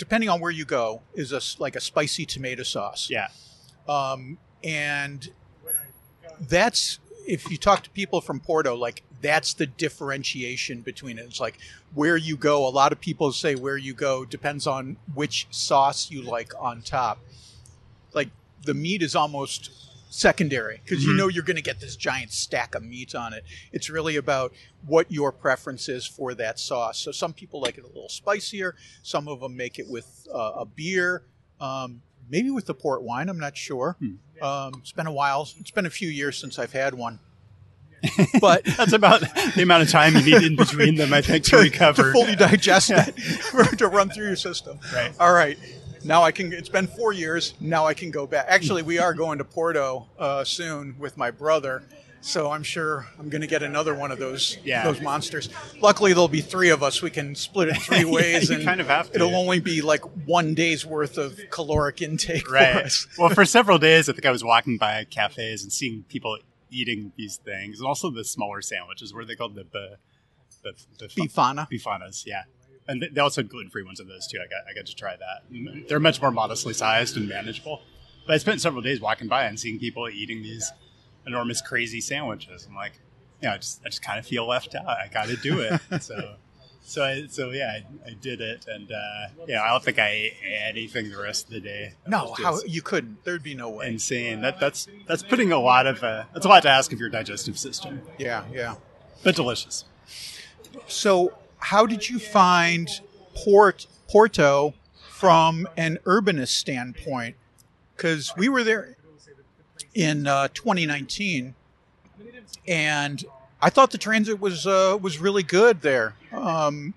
[0.00, 3.08] depending on where you go, is a like a spicy tomato sauce.
[3.10, 3.28] Yeah.
[3.86, 5.30] Um, and
[6.40, 11.26] that's if you talk to people from Porto, like that's the differentiation between it.
[11.26, 11.58] It's like
[11.94, 12.66] where you go.
[12.66, 16.80] A lot of people say where you go depends on which sauce you like on
[16.80, 17.18] top.
[18.14, 18.30] Like
[18.64, 19.70] the meat is almost
[20.10, 21.12] secondary because mm-hmm.
[21.12, 23.44] you know you're going to get this giant stack of meat on it.
[23.72, 24.52] It's really about
[24.84, 26.98] what your preference is for that sauce.
[26.98, 28.74] So some people like it a little spicier.
[29.02, 31.22] Some of them make it with uh, a beer,
[31.60, 33.28] um, maybe with the port wine.
[33.28, 33.96] I'm not sure.
[33.98, 34.44] Hmm.
[34.44, 35.48] Um, it's been a while.
[35.58, 37.20] It's been a few years since I've had one.
[38.40, 39.20] But that's about
[39.54, 42.12] the amount of time you need in between them, I think, to, to recover, to
[42.12, 43.04] fully digest yeah.
[43.08, 44.78] it, to run through your system.
[44.94, 45.12] Right.
[45.20, 45.58] All right
[46.04, 46.52] now I can.
[46.52, 47.54] It's been four years.
[47.60, 48.46] Now I can go back.
[48.48, 51.82] Actually, we are going to Porto uh, soon with my brother,
[52.20, 54.84] so I'm sure I'm going to get another one of those yeah.
[54.84, 55.48] those monsters.
[55.80, 57.02] Luckily, there'll be three of us.
[57.02, 59.16] We can split it three ways, yeah, and kind of have to.
[59.16, 62.72] it'll only be like one day's worth of caloric intake right.
[62.72, 63.06] for us.
[63.18, 66.38] well, for several days, I think I was walking by cafes and seeing people
[66.70, 69.12] eating these things, and also the smaller sandwiches.
[69.12, 69.54] What are they called?
[69.54, 69.98] The the,
[70.62, 71.68] the, the bifana.
[71.70, 72.42] Bifanas, yeah
[72.90, 74.38] and they also had gluten free ones of those too.
[74.38, 75.88] I got I got to try that.
[75.88, 77.82] They're much more modestly sized and manageable.
[78.26, 80.72] But I spent several days walking by and seeing people eating these
[81.26, 82.66] enormous, crazy sandwiches.
[82.68, 82.98] I'm like,
[83.40, 84.88] yeah, I just I just kind of feel left out.
[84.88, 85.80] I got to do it.
[86.02, 86.34] so.
[86.82, 90.08] So, I, so yeah, I, I did it, and uh, yeah, I don't think I
[90.08, 91.92] ate anything the rest of the day.
[92.08, 93.22] No, how you couldn't?
[93.22, 93.88] There'd be no way.
[93.88, 94.40] Insane.
[94.40, 97.10] That that's that's putting a lot of uh, that's a lot to ask of your
[97.10, 98.00] digestive system.
[98.18, 98.76] Yeah, yeah,
[99.22, 99.84] but delicious.
[100.88, 102.88] So, how did you find
[103.34, 104.74] Port Porto
[105.08, 107.36] from an urbanist standpoint?
[107.96, 108.96] Because we were there
[109.94, 111.54] in uh, 2019,
[112.66, 113.24] and
[113.60, 116.14] I thought the transit was uh, was really good there.
[116.32, 116.94] Um,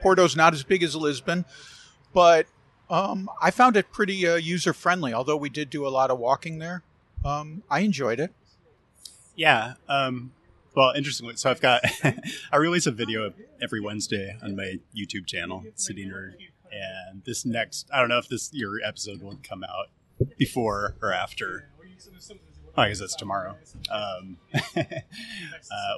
[0.00, 1.44] Porto's not as big as Lisbon,
[2.12, 2.46] but
[2.88, 5.12] um, I found it pretty uh, user friendly.
[5.12, 6.82] Although we did do a lot of walking there,
[7.24, 8.32] um, I enjoyed it.
[9.34, 10.32] Yeah, um,
[10.74, 11.82] well, interestingly, so I've got
[12.52, 16.34] I release a video every Wednesday on my YouTube channel, City Nerd,
[16.72, 19.88] and this next I don't know if this your episode will come out
[20.38, 21.70] before or after.
[22.76, 23.56] Oh, I guess that's tomorrow.
[23.90, 24.38] Um,
[24.76, 24.92] uh,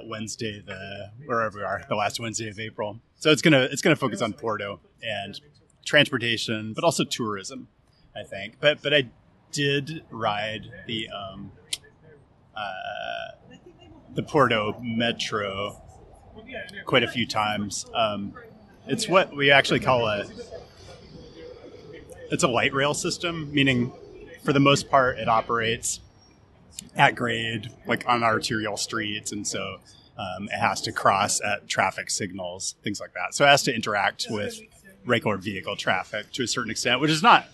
[0.05, 2.99] Wednesday, the wherever we are, the last Wednesday of April.
[3.17, 5.39] So it's gonna it's gonna focus on Porto and
[5.85, 7.67] transportation, but also tourism,
[8.15, 8.55] I think.
[8.59, 9.09] But but I
[9.51, 11.51] did ride the um,
[12.55, 13.35] uh,
[14.15, 15.81] the Porto Metro
[16.85, 17.85] quite a few times.
[17.93, 18.33] Um,
[18.87, 20.25] it's what we actually call a
[22.31, 23.91] it's a light rail system, meaning
[24.43, 25.99] for the most part it operates
[26.95, 29.77] at grade, like on arterial streets, and so
[30.17, 33.33] um, it has to cross at traffic signals, things like that.
[33.33, 34.59] So it has to interact with
[35.05, 37.47] regular vehicle traffic to a certain extent, which is not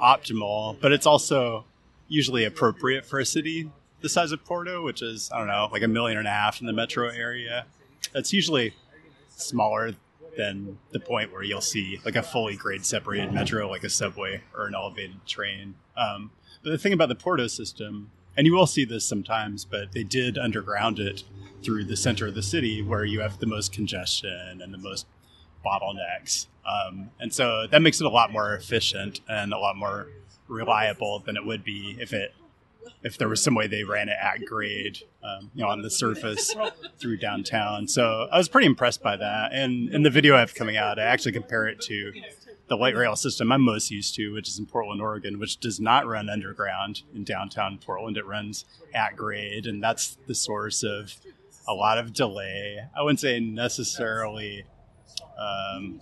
[0.00, 1.64] optimal, but it's also
[2.08, 3.70] usually appropriate for a city
[4.04, 6.60] the size of Porto, which is I don't know, like a million and a half
[6.60, 7.64] in the metro area.
[8.12, 8.74] That's usually
[9.30, 9.92] smaller
[10.36, 14.42] than the point where you'll see like a fully grade separated metro, like a subway
[14.54, 15.74] or an elevated train.
[15.96, 16.30] Um,
[16.62, 20.04] but the thing about the Porto system, and you will see this sometimes, but they
[20.04, 21.24] did underground it
[21.62, 25.06] through the center of the city where you have the most congestion and the most
[25.64, 26.46] bottlenecks.
[26.66, 30.08] Um, and so that makes it a lot more efficient and a lot more
[30.46, 32.34] reliable than it would be if it
[33.04, 35.90] if there was some way they ran it at grade, um, you know, on the
[35.90, 36.54] surface
[36.98, 37.86] through downtown.
[37.86, 39.52] So I was pretty impressed by that.
[39.52, 42.12] And in the video I have coming out, I actually compare it to
[42.68, 45.78] the light rail system I'm most used to, which is in Portland, Oregon, which does
[45.78, 48.16] not run underground in downtown Portland.
[48.16, 48.64] It runs
[48.94, 51.14] at grade, and that's the source of
[51.68, 52.80] a lot of delay.
[52.96, 54.64] I wouldn't say necessarily
[55.38, 56.00] um,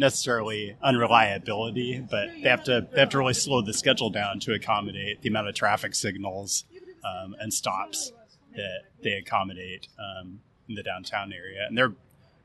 [0.00, 4.54] necessarily unreliability, but they have to they have to really slow the schedule down to
[4.54, 6.64] accommodate the amount of traffic signals
[7.04, 8.12] um, and stops
[8.56, 11.64] that they accommodate um, in the downtown area.
[11.68, 11.96] And there have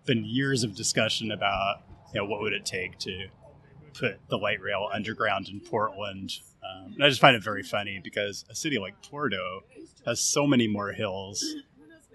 [0.05, 1.81] been years of discussion about
[2.13, 3.27] you know what would it take to
[3.93, 6.31] put the light rail underground in Portland.
[6.63, 9.63] Um, and I just find it very funny because a city like Porto
[10.05, 11.43] has so many more hills.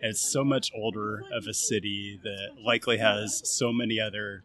[0.03, 4.45] And it's so much older of a city that likely has so many other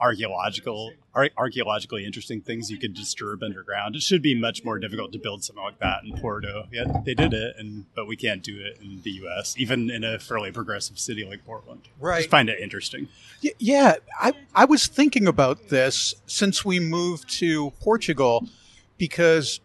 [0.00, 3.96] archaeological ar- archaeologically interesting things you could disturb underground.
[3.96, 6.66] It should be much more difficult to build something like that in Porto.
[6.72, 9.54] Yeah, they did it, and but we can't do it in the U.S.
[9.58, 11.88] even in a fairly progressive city like Portland.
[12.00, 12.18] Right.
[12.18, 13.08] Just find it interesting.
[13.42, 18.46] Y- Yeah, I, I was thinking about this since we moved to Portugal
[18.96, 19.60] because,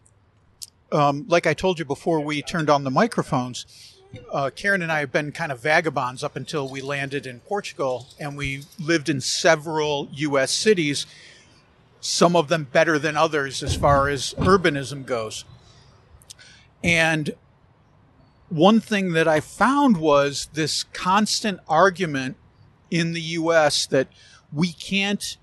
[0.92, 3.93] um, like I told you before we turned on the microphones,
[4.30, 8.06] uh, Karen and I have been kind of vagabonds up until we landed in Portugal,
[8.18, 10.52] and we lived in several U.S.
[10.52, 11.06] cities,
[12.00, 15.44] some of them better than others as far as urbanism goes.
[16.82, 17.34] And
[18.48, 22.36] one thing that I found was this constant argument
[22.90, 24.08] in the US that
[24.52, 25.36] we can't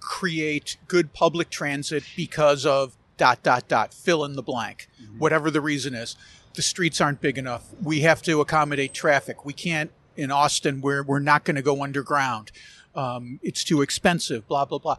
[0.00, 5.60] create good public transit because of dot dot dot fill in the blank whatever the
[5.60, 6.16] reason is
[6.58, 11.04] the streets aren't big enough we have to accommodate traffic we can't in austin we're,
[11.04, 12.50] we're not going to go underground
[12.96, 14.96] um, it's too expensive blah blah blah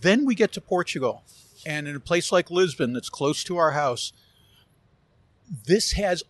[0.00, 1.24] then we get to portugal
[1.66, 4.12] and in a place like lisbon that's close to our house
[5.66, 6.22] this has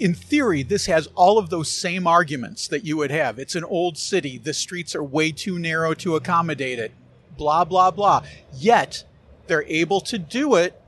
[0.00, 3.38] in theory, this has all of those same arguments that you would have.
[3.38, 4.38] It's an old city.
[4.38, 6.92] The streets are way too narrow to accommodate it.
[7.36, 8.24] Blah, blah, blah.
[8.54, 9.04] Yet,
[9.46, 10.79] they're able to do it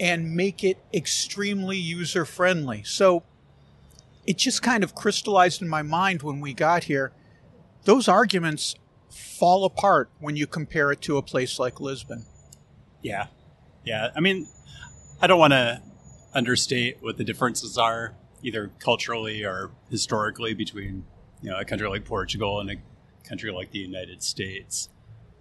[0.00, 2.82] and make it extremely user friendly.
[2.82, 3.22] So,
[4.26, 7.12] it just kind of crystallized in my mind when we got here.
[7.84, 8.74] Those arguments
[9.10, 12.24] fall apart when you compare it to a place like Lisbon.
[13.02, 13.26] Yeah,
[13.84, 14.10] yeah.
[14.14, 14.46] I mean,
[15.20, 15.82] I don't want to
[16.34, 21.04] understate what the differences are, either culturally or historically, between
[21.42, 22.76] you know a country like Portugal and a
[23.24, 24.88] country like the United States.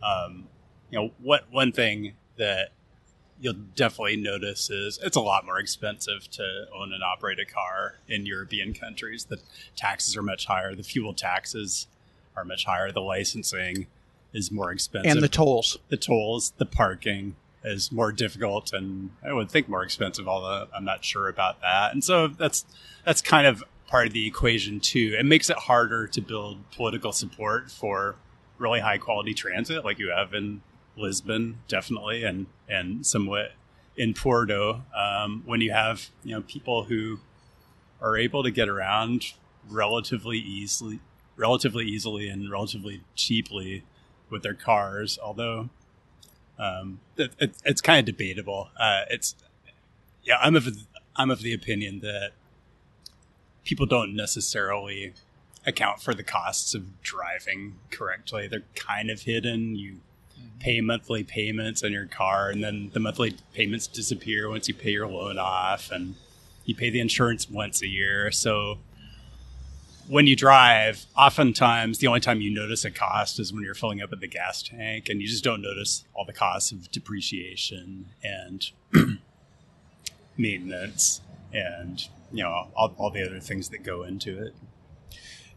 [0.01, 0.47] Um,
[0.89, 2.69] you know, what one thing that
[3.41, 7.95] you'll definitely notice is it's a lot more expensive to own and operate a car
[8.07, 9.25] in European countries.
[9.25, 9.39] The
[9.75, 10.75] taxes are much higher.
[10.75, 11.87] The fuel taxes
[12.35, 12.91] are much higher.
[12.91, 13.87] The licensing
[14.33, 15.77] is more expensive And the tolls.
[15.89, 20.85] the tolls, the parking is more difficult and I would think more expensive, although I'm
[20.85, 21.91] not sure about that.
[21.93, 22.65] And so that's
[23.05, 25.15] that's kind of part of the equation too.
[25.17, 28.15] It makes it harder to build political support for
[28.57, 30.61] really high quality transit like you have in
[30.99, 33.53] Lisbon, definitely, and and somewhat
[33.95, 37.19] in Porto, um, when you have you know people who
[38.01, 39.33] are able to get around
[39.67, 40.99] relatively easily,
[41.35, 43.83] relatively easily and relatively cheaply
[44.29, 45.19] with their cars.
[45.21, 45.69] Although
[46.57, 48.69] um, it, it, it's kind of debatable.
[48.79, 49.35] Uh, it's
[50.23, 50.67] yeah, I'm of
[51.15, 52.31] I'm of the opinion that
[53.63, 55.13] people don't necessarily
[55.65, 58.47] account for the costs of driving correctly.
[58.47, 59.75] They're kind of hidden.
[59.75, 59.99] You
[60.59, 64.91] pay monthly payments on your car, and then the monthly payments disappear once you pay
[64.91, 66.15] your loan off, and
[66.65, 68.31] you pay the insurance once a year.
[68.31, 68.79] So
[70.07, 74.01] when you drive, oftentimes the only time you notice a cost is when you're filling
[74.01, 78.07] up at the gas tank, and you just don't notice all the costs of depreciation
[78.23, 78.71] and
[80.37, 81.21] maintenance
[81.53, 84.55] and you know all, all the other things that go into it.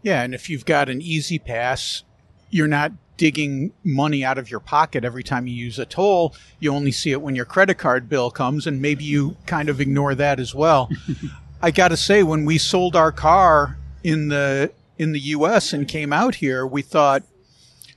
[0.03, 2.03] Yeah, and if you've got an E-ZPass,
[2.53, 6.35] you're not digging money out of your pocket every time you use a toll.
[6.61, 9.81] You only see it when your credit card bill comes, and maybe you kind of
[9.81, 10.91] ignore that as well.
[11.63, 15.73] I got to say, when we sold our car in the in the U.S.
[15.73, 17.23] and came out here, we thought,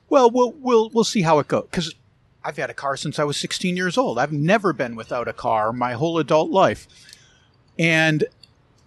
[0.10, 1.94] well, we'll we'll we'll see how it goes because
[2.44, 4.18] I've had a car since I was 16 years old.
[4.18, 6.88] I've never been without a car my whole adult life,
[7.78, 8.24] and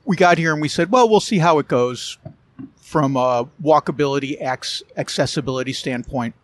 [0.04, 2.16] we got here and we said, well, we'll see how it goes
[2.88, 6.35] from a walkability, accessibility standpoint.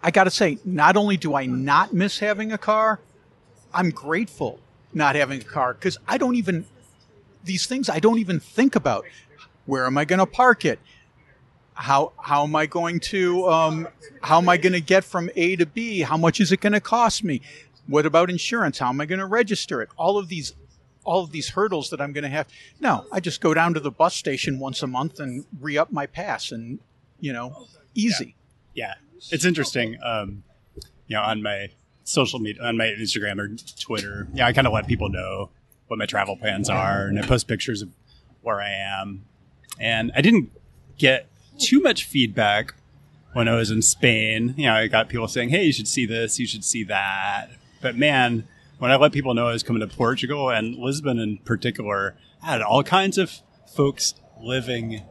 [0.00, 3.00] I got to say, not only do I not miss having a car,
[3.74, 4.60] I'm grateful
[4.94, 6.66] not having a car because I don't even
[7.42, 9.06] these things I don't even think about.
[9.66, 10.78] Where am I going to park it?
[11.74, 13.88] How how am I going to um,
[14.22, 16.02] how am I going to get from A to B?
[16.02, 17.40] How much is it going to cost me?
[17.88, 18.78] What about insurance?
[18.78, 19.88] How am I going to register it?
[19.96, 20.54] All of these
[21.08, 22.46] all of these hurdles that I'm going to have.
[22.80, 25.90] No, I just go down to the bus station once a month and re up
[25.90, 26.78] my pass, and
[27.18, 28.36] you know, easy.
[28.74, 29.20] Yeah, yeah.
[29.30, 29.96] it's interesting.
[30.04, 30.44] Um,
[31.06, 31.70] you know, on my
[32.04, 33.48] social media, on my Instagram or
[33.80, 35.48] Twitter, yeah, I kind of let people know
[35.86, 37.88] what my travel plans are, and I post pictures of
[38.42, 39.24] where I am.
[39.80, 40.50] And I didn't
[40.98, 41.26] get
[41.58, 42.74] too much feedback
[43.32, 44.52] when I was in Spain.
[44.58, 47.48] You know, I got people saying, "Hey, you should see this, you should see that."
[47.80, 48.46] But man,
[48.78, 52.52] when I let people know I was coming to Portugal and Lisbon in particular, I
[52.52, 53.32] had all kinds of
[53.74, 55.02] folks living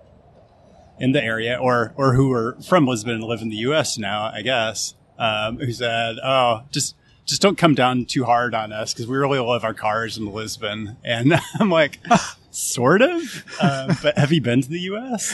[1.00, 3.98] in the area or or who are from Lisbon and live in the U.S.
[3.98, 8.72] now, I guess, um, who said, "Oh, just." Just don't come down too hard on
[8.72, 10.96] us because we really love our cars in Lisbon.
[11.04, 12.00] And I'm like,
[12.52, 13.44] sort of.
[13.60, 15.34] Um, but have you been to the U.S.?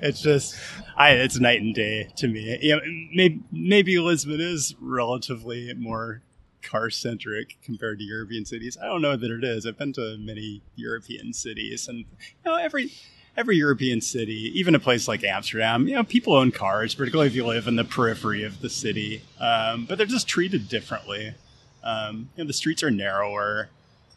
[0.00, 0.56] it's just,
[0.96, 2.58] I, it's night and day to me.
[2.62, 2.82] You know,
[3.14, 6.22] maybe, maybe Lisbon is relatively more
[6.64, 8.76] car centric compared to European cities.
[8.80, 9.66] I don't know that it is.
[9.66, 12.04] I've been to many European cities, and you
[12.44, 12.90] know every
[13.36, 17.34] every European city, even a place like Amsterdam, you know, people own cars, particularly if
[17.34, 19.22] you live in the periphery of the city.
[19.40, 21.34] Um, but they're just treated differently.
[21.82, 23.70] Um, you know, the streets are narrower.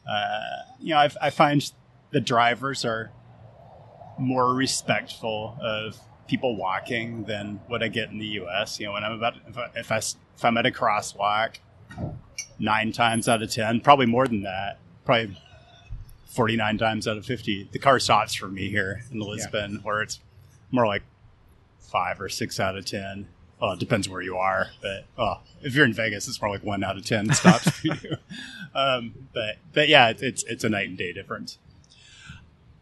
[0.07, 1.69] Uh, you know, I've, I find
[2.11, 3.11] the drivers are
[4.19, 8.79] more respectful of people walking than what I get in the U.S.
[8.79, 11.57] You know, when I'm about if, I, if I if I'm at a crosswalk
[12.59, 15.37] nine times out of 10, probably more than that, probably
[16.27, 19.79] 49 times out of 50, the car stops for me here in Lisbon, yeah.
[19.79, 20.19] where it's
[20.71, 21.03] more like
[21.79, 23.27] five or six out of 10.
[23.61, 26.63] Well, it depends where you are, but well, if you're in Vegas, it's more like
[26.63, 28.17] one out of 10 stops for you.
[28.75, 31.57] Um, but, but yeah, it's, it's a night and day difference.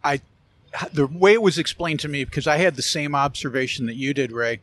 [0.03, 0.19] I,
[0.91, 4.13] the way it was explained to me, because I had the same observation that you
[4.13, 4.59] did, Ray,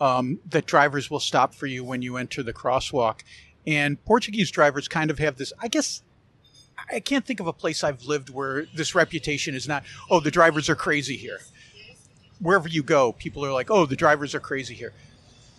[0.00, 3.20] um, that drivers will stop for you when you enter the crosswalk.
[3.66, 6.02] And Portuguese drivers kind of have this, I guess,
[6.92, 10.30] I can't think of a place I've lived where this reputation is not, oh, the
[10.30, 11.40] drivers are crazy here.
[12.40, 14.92] Wherever you go, people are like, oh, the drivers are crazy here.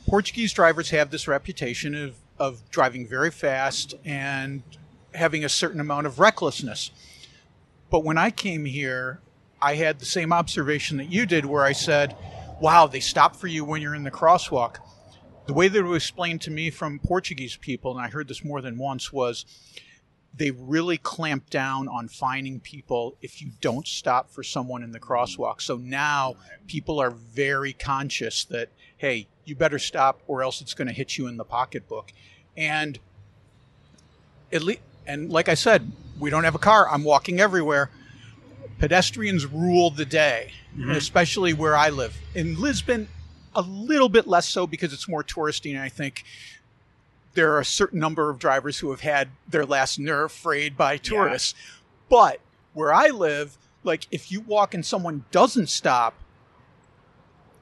[0.08, 4.62] Portuguese drivers have this reputation of, of driving very fast and
[5.14, 6.92] having a certain amount of recklessness.
[7.90, 9.20] But when I came here,
[9.62, 12.16] I had the same observation that you did, where I said,
[12.62, 14.78] wow, they stop for you when you're in the crosswalk
[15.46, 18.44] the way that it was explained to me from Portuguese people, and I heard this
[18.44, 19.46] more than once, was
[20.38, 25.00] they really clamp down on finding people if you don't stop for someone in the
[25.00, 25.62] crosswalk.
[25.62, 26.36] So now
[26.68, 31.18] people are very conscious that, hey, you better stop or else it's going to hit
[31.18, 32.12] you in the pocketbook.
[32.58, 33.00] And
[34.52, 36.90] at least, and like I said, we don't have a car.
[36.90, 37.90] I'm walking everywhere.
[38.80, 40.92] Pedestrians rule the day, mm-hmm.
[40.92, 42.18] especially where I live.
[42.34, 43.08] In Lisbon,
[43.56, 46.24] a little bit less so because it's more touristy, and I think
[47.34, 50.98] there are a certain number of drivers who have had their last nerve frayed by
[50.98, 51.54] tourists.
[51.58, 51.76] Yeah.
[52.10, 52.40] But
[52.74, 56.16] where I live, like if you walk and someone doesn't stop,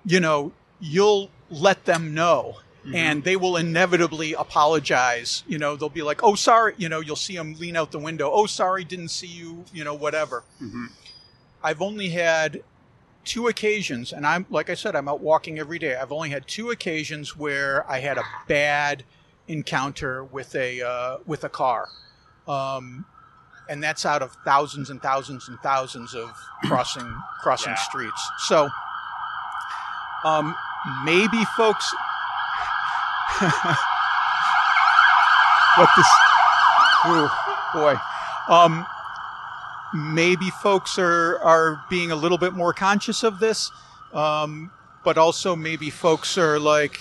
[0.05, 2.57] you know, you'll let them know.
[2.85, 2.95] Mm-hmm.
[2.95, 5.43] And they will inevitably apologize.
[5.47, 7.99] You know, they'll be like, "Oh, sorry." You know, you'll see them lean out the
[7.99, 8.29] window.
[8.29, 10.43] "Oh, sorry, didn't see you." You know, whatever.
[10.61, 10.87] Mm-hmm.
[11.63, 12.61] I've only had
[13.23, 15.95] two occasions, and I'm like I said, I'm out walking every day.
[15.95, 19.03] I've only had two occasions where I had a bad
[19.47, 21.87] encounter with a uh, with a car,
[22.47, 23.05] um,
[23.69, 26.31] and that's out of thousands and thousands and thousands of
[26.65, 27.79] crossing crossing yeah.
[27.79, 28.29] streets.
[28.39, 28.69] So
[30.23, 30.55] um,
[31.05, 31.93] maybe folks.
[35.77, 36.07] what this?
[37.07, 37.27] Ooh,
[37.73, 37.95] boy.
[38.47, 38.85] Um,
[39.93, 43.71] maybe folks are are being a little bit more conscious of this,
[44.13, 44.71] um,
[45.03, 46.99] but also maybe folks are like,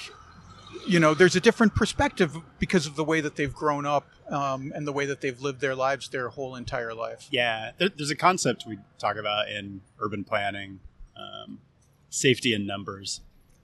[0.87, 4.73] you know, there's a different perspective because of the way that they've grown up um,
[4.75, 7.29] and the way that they've lived their lives their whole entire life.
[7.31, 10.81] Yeah, there's a concept we talk about in urban planning,
[11.17, 11.61] um,
[12.11, 13.21] safety in numbers,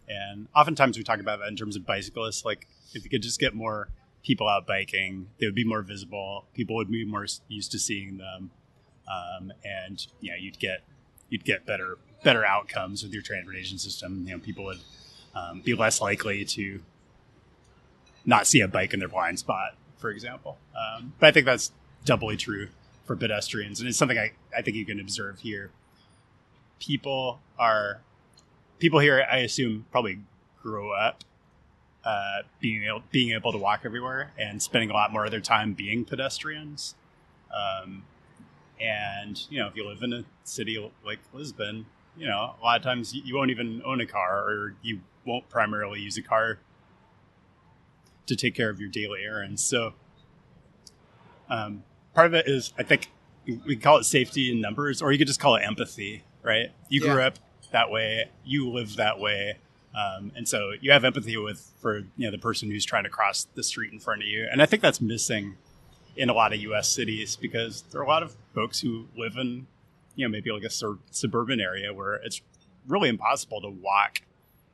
[0.08, 2.44] And oftentimes we talk about that in terms of bicyclists.
[2.44, 3.88] Like if you could just get more
[4.22, 6.46] people out biking, they would be more visible.
[6.54, 8.50] People would be more used to seeing them,
[9.10, 10.82] um, and yeah, you'd get
[11.30, 14.24] you'd get better better outcomes with your transportation system.
[14.26, 14.80] You know, people would
[15.34, 16.80] um, be less likely to
[18.24, 20.58] not see a bike in their blind spot, for example.
[20.76, 21.72] Um, but I think that's
[22.04, 22.68] doubly true
[23.04, 25.70] for pedestrians, and it's something I, I think you can observe here.
[26.78, 28.00] People are
[28.78, 30.20] people here, I assume, probably
[30.62, 31.24] grow up
[32.04, 35.40] uh, being able being able to walk everywhere and spending a lot more of their
[35.40, 36.94] time being pedestrians.
[37.54, 38.04] Um,
[38.80, 42.76] and you know, if you live in a city like Lisbon, you know, a lot
[42.76, 46.58] of times you won't even own a car, or you won't primarily use a car
[48.26, 49.62] to take care of your daily errands.
[49.62, 49.94] So,
[51.48, 53.10] um, part of it is, I think,
[53.66, 56.70] we call it safety in numbers, or you could just call it empathy, right?
[56.88, 57.38] You grew up
[57.72, 59.56] that way, you live that way,
[59.94, 63.10] um, and so you have empathy with for you know the person who's trying to
[63.10, 64.46] cross the street in front of you.
[64.50, 65.56] And I think that's missing
[66.16, 66.88] in a lot of U.S.
[66.88, 69.68] cities because there are a lot of folks who live in
[70.16, 72.42] you know maybe like a sur- suburban area where it's
[72.88, 74.22] really impossible to walk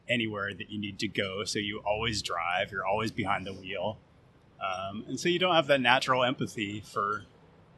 [0.08, 1.44] anywhere that you need to go.
[1.44, 2.72] So you always drive.
[2.72, 3.98] You're always behind the wheel,
[4.58, 7.24] um, and so you don't have that natural empathy for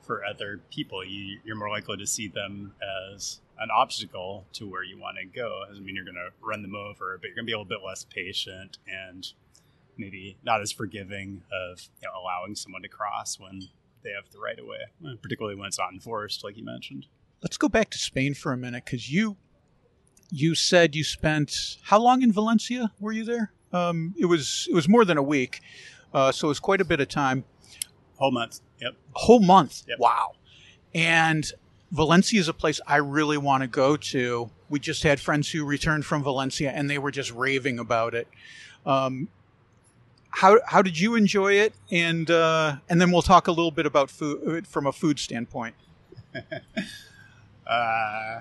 [0.03, 1.05] for other people.
[1.05, 2.75] You, you're more likely to see them
[3.13, 5.65] as an obstacle to where you want to go.
[5.69, 7.69] Doesn't mean you're going to run them over, but you're going to be a little
[7.69, 9.27] bit less patient and
[9.99, 13.63] maybe not as forgiving of you know, allowing someone to cross when
[14.07, 17.07] they have the right of way, uh, particularly when it's not enforced, like you mentioned.
[17.43, 19.37] Let's go back to Spain for a minute because you
[20.31, 22.93] you said you spent how long in Valencia?
[22.99, 23.53] Were you there?
[23.73, 25.61] Um, it was it was more than a week,
[26.15, 27.45] uh, so it was quite a bit of time.
[28.17, 28.61] Whole month.
[28.81, 28.95] Yep.
[29.15, 29.83] A whole month.
[29.89, 29.99] Yep.
[29.99, 30.33] Wow.
[30.95, 31.51] And
[31.93, 34.51] Valencia is a place I really want to go to.
[34.71, 38.29] We just had friends who returned from Valencia and they were just raving about it.
[38.87, 39.29] Um,
[40.37, 41.73] how, how did you enjoy it?
[41.91, 45.75] And uh, and then we'll talk a little bit about food from a food standpoint.
[47.67, 48.41] Uh,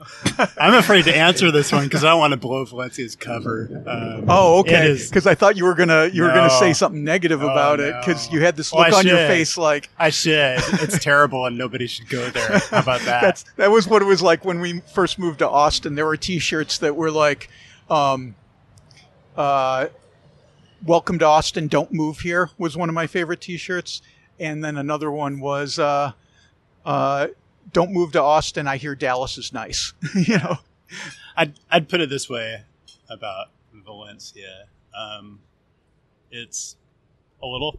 [0.58, 3.68] I'm afraid to answer this one because I don't want to blow Valencia's cover.
[3.84, 4.96] Um, Oh, okay.
[4.96, 7.96] Because I thought you were gonna you were gonna say something negative Oh, about it
[7.98, 10.60] because you had this look I on your face like I should.
[10.80, 12.58] It's terrible, and nobody should go there.
[12.70, 13.22] How about that?
[13.22, 15.96] That's that was what it was like when we first moved to Austin.
[15.96, 17.48] There were T-shirts that were like,
[17.90, 18.36] um,
[19.36, 19.88] uh,
[20.84, 24.02] "Welcome to Austin, don't move here" was one of my favorite T-shirts,
[24.38, 26.12] and then another one was, uh,
[26.84, 27.28] uh,
[27.72, 28.66] "Don't move to Austin.
[28.66, 30.58] I hear Dallas is nice." you know,
[31.36, 32.62] I'd I'd put it this way
[33.08, 34.66] about Valencia.
[34.96, 35.40] Um,
[36.30, 36.76] it's
[37.42, 37.78] a little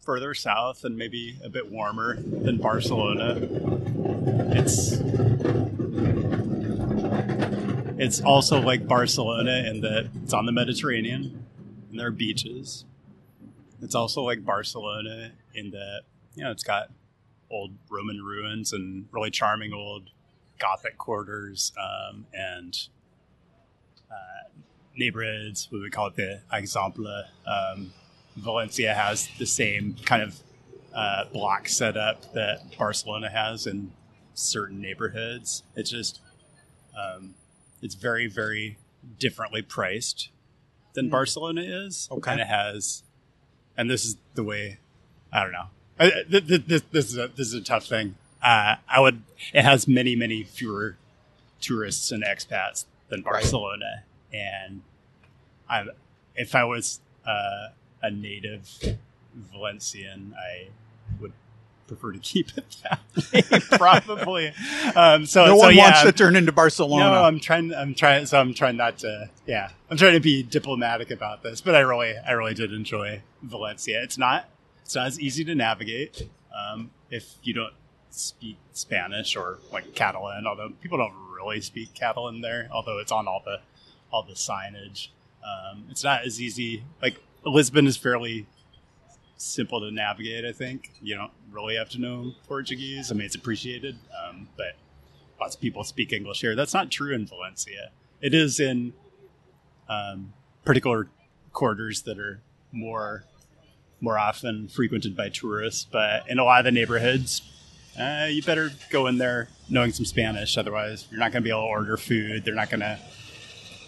[0.00, 3.38] further south and maybe a bit warmer than Barcelona.
[4.52, 4.92] It's
[7.98, 11.45] it's also like Barcelona in that it's on the Mediterranean
[11.90, 12.84] and there are beaches.
[13.82, 16.02] It's also like Barcelona in that
[16.34, 16.90] you know it's got
[17.50, 20.10] old Roman ruins and really charming old
[20.58, 22.76] Gothic quarters um, and
[24.10, 24.48] uh,
[24.96, 25.68] neighborhoods.
[25.70, 27.24] We would call it the Eixample.
[27.46, 27.92] Um,
[28.36, 30.40] Valencia has the same kind of
[30.94, 33.92] uh, block setup that Barcelona has in
[34.34, 35.62] certain neighborhoods.
[35.74, 36.20] It's just
[36.98, 37.34] um,
[37.82, 38.78] it's very very
[39.18, 40.30] differently priced
[40.96, 42.32] than Barcelona is, Okay.
[42.32, 43.04] and it has,
[43.76, 44.78] and this is the way.
[45.32, 45.66] I don't know.
[46.00, 48.16] I, th- th- this, this is a, this is a tough thing.
[48.42, 49.22] Uh, I would.
[49.54, 50.96] It has many, many fewer
[51.60, 53.32] tourists and expats than Right.
[53.34, 54.82] Barcelona, and
[55.70, 55.84] I,
[56.34, 57.68] if I was uh,
[58.02, 58.68] a native
[59.34, 60.68] Valencian, I
[61.86, 63.00] prefer to keep it that
[63.32, 64.52] way, probably.
[64.94, 67.10] Um, so, no so one yeah, wants to turn into Barcelona.
[67.10, 67.72] no, I'm trying.
[67.74, 68.26] I'm trying.
[68.26, 69.30] So I'm trying not to.
[69.46, 71.60] Yeah, I'm trying to be diplomatic about this.
[71.60, 74.02] But I really, I really did enjoy Valencia.
[74.02, 74.48] It's not.
[74.82, 77.74] It's not as easy to navigate um, if you don't
[78.10, 80.46] speak Spanish or like Catalan.
[80.46, 82.68] Although people don't really speak Catalan there.
[82.72, 83.60] Although it's on all the
[84.12, 85.08] all the signage.
[85.44, 86.84] Um, it's not as easy.
[87.00, 88.46] Like Lisbon is fairly
[89.36, 90.44] simple to navigate.
[90.44, 93.10] I think you don't really have to know Portuguese.
[93.10, 94.76] I mean, it's appreciated, um, but
[95.40, 96.54] lots of people speak English here.
[96.54, 97.90] That's not true in Valencia.
[98.20, 98.94] It is in
[99.88, 100.32] um,
[100.64, 101.08] particular
[101.52, 102.40] quarters that are
[102.72, 103.24] more
[103.98, 107.40] more often frequented by tourists, but in a lot of the neighborhoods,
[107.98, 110.58] uh, you better go in there knowing some Spanish.
[110.58, 112.44] Otherwise, you're not going to be able to order food.
[112.44, 112.98] They're not going to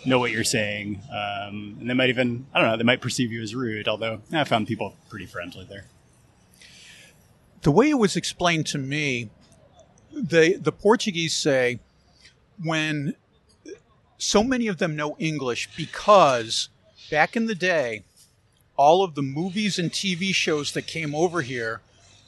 [0.04, 2.76] know what you're saying, um, and they might even I don't know.
[2.76, 3.88] They might perceive you as rude.
[3.88, 5.86] Although I found people pretty friendly there.
[7.62, 9.30] the way it was explained to me,
[10.12, 11.80] the the Portuguese say
[12.62, 13.14] when
[14.18, 16.68] so many of them know English because
[17.10, 18.02] back in the day,
[18.76, 21.80] all of the movies and TV shows that came over here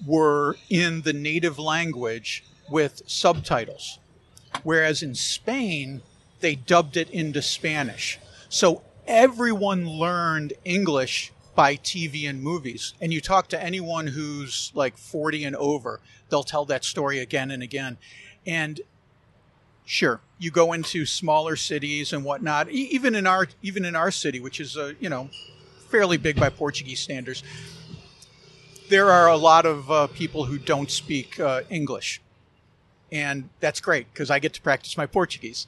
[0.06, 3.98] were in the native language with subtitles.
[4.62, 6.02] Whereas in Spain,
[6.40, 8.18] they dubbed it into Spanish.
[8.48, 12.94] So everyone learned English by TV and movies.
[13.00, 17.50] And you talk to anyone who's like 40 and over, they'll tell that story again
[17.50, 17.98] and again.
[18.46, 18.80] And
[19.84, 24.40] sure, you go into smaller cities and whatnot, even in our even in our city,
[24.40, 25.28] which is uh, you know
[25.88, 27.42] fairly big by Portuguese standards,
[28.88, 32.22] there are a lot of uh, people who don't speak uh, English,
[33.10, 35.66] and that's great because I get to practice my Portuguese.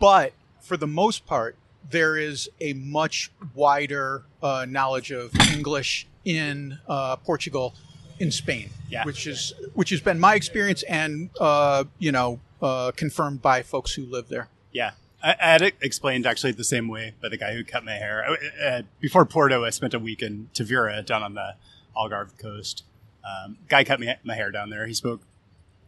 [0.00, 1.56] But for the most part,
[1.88, 7.74] there is a much wider uh, knowledge of English in uh, Portugal,
[8.18, 9.04] in Spain, Yeah.
[9.04, 13.92] which is which has been my experience, and uh, you know uh, confirmed by folks
[13.94, 14.48] who live there.
[14.72, 14.92] Yeah.
[15.22, 17.92] I, I had it explained actually the same way by the guy who cut my
[17.92, 18.24] hair.
[18.26, 21.56] I- Uh, before Porto, I spent a week in Tavira down on the
[21.96, 22.84] Algarve coast.
[23.24, 24.86] Um, guy cut me, my hair down there.
[24.86, 25.20] He spoke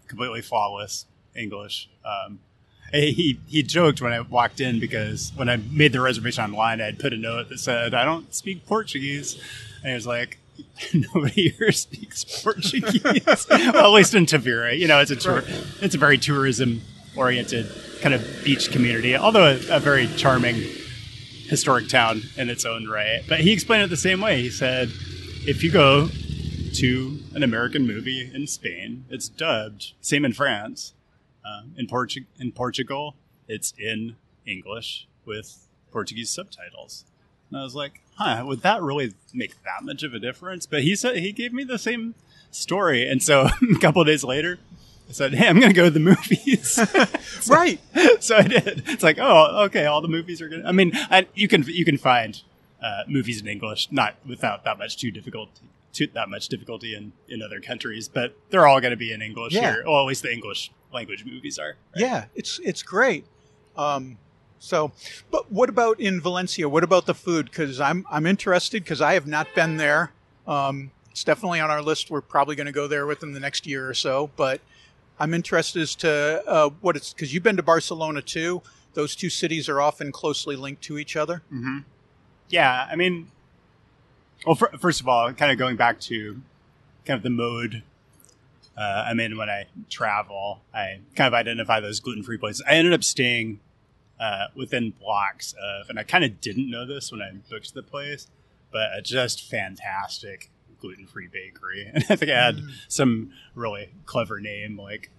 [0.06, 1.88] completely flawless English.
[2.04, 2.40] Um,
[2.92, 6.86] he he joked when I walked in because when I made the reservation online, I
[6.86, 9.34] had put a note that said I don't speak Portuguese,
[9.82, 10.38] and he was like,
[10.94, 13.02] "Nobody here speaks Portuguese."
[13.50, 15.42] well, at least in Tavira, you know, it's a tour,
[15.80, 16.82] it's a very tourism
[17.16, 17.70] oriented
[18.00, 20.56] kind of beach community, although a, a very charming
[21.48, 23.22] historic town in its own right.
[23.28, 24.40] But he explained it the same way.
[24.40, 24.88] He said,
[25.46, 26.08] if you go
[26.74, 29.92] to an American movie in Spain, it's dubbed.
[30.00, 30.94] Same in France.
[31.44, 33.16] Uh, in, Portu- in Portugal,
[33.48, 34.16] it's in
[34.46, 37.04] English with Portuguese subtitles.
[37.50, 40.66] And I was like, huh, would that really make that much of a difference?
[40.66, 42.14] But he said he gave me the same
[42.50, 43.08] story.
[43.08, 44.58] And so a couple of days later,
[45.08, 46.78] I said, hey, I'm going to go to the movies.
[47.50, 47.80] Right.
[48.20, 48.84] so I did.
[48.86, 50.64] It's like, oh, okay, all the movies are good.
[50.64, 52.40] I mean, I, you can you can find
[52.80, 55.48] uh, movies in English not without that much too difficult,
[55.92, 59.20] too, that much difficulty in in other countries, but they're all going to be in
[59.22, 59.72] English Yeah.
[59.72, 59.82] here.
[59.84, 61.76] Well, at least the English language movies are.
[61.96, 63.24] Yeah, it's it's great.
[63.76, 64.18] Um,
[64.58, 64.92] so,
[65.30, 66.68] but what about in Valencia?
[66.68, 67.46] What about the food?
[67.46, 70.12] Because I'm I'm interested because I have not been there.
[70.46, 72.10] Um, it's definitely on our list.
[72.10, 74.30] We're probably going to go there within the next year or so.
[74.36, 74.60] But
[75.18, 78.62] I'm interested as to uh, what it's because you've been to Barcelona too.
[78.94, 81.42] Those two cities are often closely linked to each other.
[82.50, 83.30] Yeah, I mean,
[84.46, 86.40] well, fir- first of all, kind of going back to
[87.06, 87.82] kind of the mode
[88.76, 92.62] uh, I'm in when I travel, I kind of identify those gluten free places.
[92.66, 93.60] I ended up staying
[94.18, 97.82] uh, within blocks of, and I kind of didn't know this when I booked the
[97.82, 98.28] place,
[98.70, 100.50] but a just fantastic
[100.80, 101.90] gluten free bakery.
[101.94, 105.10] And I think I had some really clever name like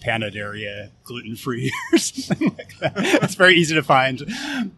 [0.00, 2.92] Panaderia gluten free or something like that.
[3.22, 4.22] It's very easy to find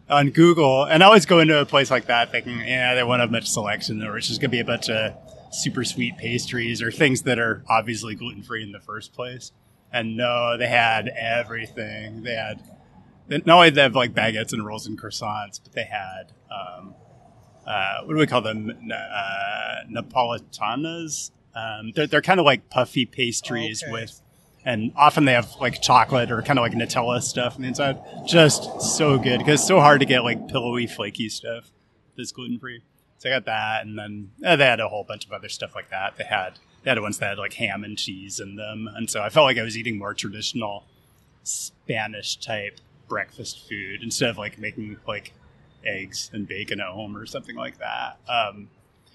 [0.09, 0.83] on Google.
[0.85, 3.47] And I always go into a place like that thinking, yeah, they won't have much
[3.47, 5.13] selection or it's just going to be a bunch of
[5.51, 9.51] super sweet pastries or things that are obviously gluten free in the first place.
[9.93, 12.23] And no, they had everything.
[12.23, 12.61] They had,
[13.29, 16.95] not only they have like baguettes and rolls and croissants, but they had, um,
[17.67, 18.71] uh, what do we call them?
[18.91, 21.31] Uh, Napolitanas.
[21.53, 23.91] Um, they're, they're kind of like puffy pastries Okay.
[23.91, 24.21] with,
[24.63, 27.99] and often they have like chocolate or kind of like Nutella stuff on the inside.
[28.25, 31.71] Just so good because it's so hard to get like pillowy, flaky stuff
[32.17, 32.83] that's gluten free.
[33.21, 35.75] So I got that, and then uh, they had a whole bunch of other stuff
[35.75, 36.17] like that.
[36.17, 39.21] They had they had ones that had like ham and cheese in them, and so
[39.21, 40.85] I felt like I was eating more traditional
[41.43, 45.33] Spanish type breakfast food instead of like making like
[45.85, 48.17] eggs and bacon at home or something like that.
[48.27, 48.71] Um,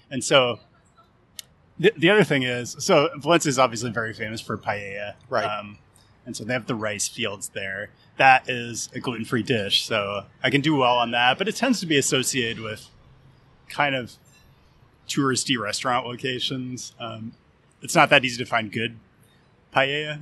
[0.09, 0.61] and so
[1.77, 5.43] the, the other thing is, so Valencia is obviously very famous for paella, Right.
[5.43, 5.79] Um,
[6.25, 7.89] and so they have the rice fields there.
[8.15, 11.37] That is a gluten free dish, so I can do well on that.
[11.37, 12.89] But it tends to be associated with
[13.69, 14.13] kind of
[15.07, 16.93] touristy restaurant locations.
[16.99, 17.33] Um,
[17.81, 18.97] it's not that easy to find good
[19.73, 20.21] paella,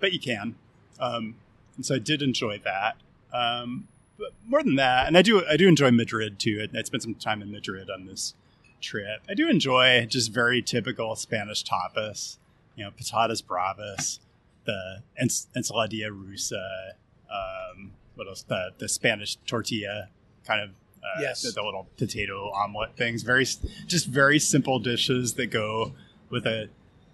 [0.00, 0.56] but you can.
[0.98, 1.36] Um,
[1.76, 2.96] and so I did enjoy that.
[3.32, 6.66] Um, but more than that, and I do I do enjoy Madrid too.
[6.74, 8.34] I, I spent some time in Madrid on this
[8.80, 9.20] trip.
[9.28, 12.38] I do enjoy just very typical Spanish tapas.
[12.76, 14.20] You know, patatas bravas,
[14.64, 16.92] the ens- ensaladilla rusa.
[17.30, 18.42] Um, what else?
[18.42, 20.08] The the Spanish tortilla
[20.46, 20.70] kind of.
[21.16, 21.42] Uh, Yes.
[21.42, 23.22] the, the little potato omelet things.
[23.22, 23.44] Very,
[23.86, 25.92] just very simple dishes that go
[26.30, 26.68] with a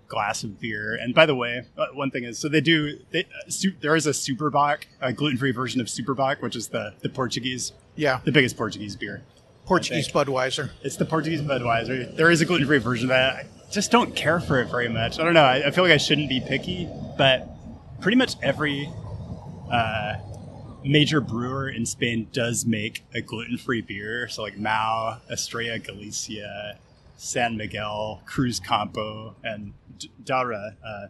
[0.08, 0.94] glass of beer.
[1.00, 2.98] And by the way, uh, one thing is, so they do.
[3.10, 6.56] They, uh, su- there is a Super Bock, a gluten-free version of Super Bock, which
[6.56, 9.22] is the the Portuguese, Yeah, the biggest Portuguese beer.
[9.66, 10.70] Portuguese Budweiser.
[10.82, 12.14] It's the Portuguese Budweiser.
[12.16, 13.36] There is a gluten-free version of that.
[13.36, 15.18] I just don't care for it very much.
[15.20, 15.44] I don't know.
[15.44, 17.48] I, I feel like I shouldn't be picky, but
[18.00, 18.90] pretty much every
[19.70, 20.14] uh,
[20.84, 24.28] major brewer in Spain does make a gluten free beer.
[24.28, 26.78] So like Mahou, Estrella Galicia,
[27.16, 31.06] San Miguel, Cruzcampo, and D- Daura, uh,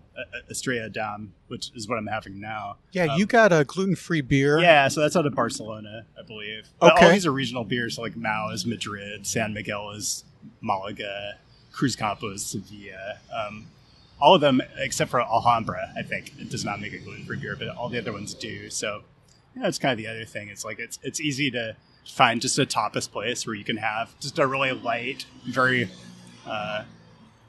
[0.50, 2.76] Estrella Damm, which is what I'm having now.
[2.92, 4.58] Yeah, Um, you got a gluten free beer.
[4.60, 6.68] Yeah, so that's out of Barcelona, I believe.
[6.78, 7.06] But Okay.
[7.06, 7.96] All these are regional beers.
[7.96, 10.24] So like Mahou is Madrid, San Miguel is
[10.60, 11.36] Malaga,
[11.72, 13.16] Cruzcampo is Sevilla.
[13.34, 13.66] Um,
[14.20, 17.38] all of them, except for Alhambra, I think, it does not make a gluten free
[17.38, 18.70] beer, but all the other ones do.
[18.70, 19.02] So
[19.56, 20.48] that's kind of the other thing.
[20.48, 21.76] It's like it's it's easy to
[22.06, 25.88] find just a tapas place where you can have just a really light, very
[26.46, 26.82] uh,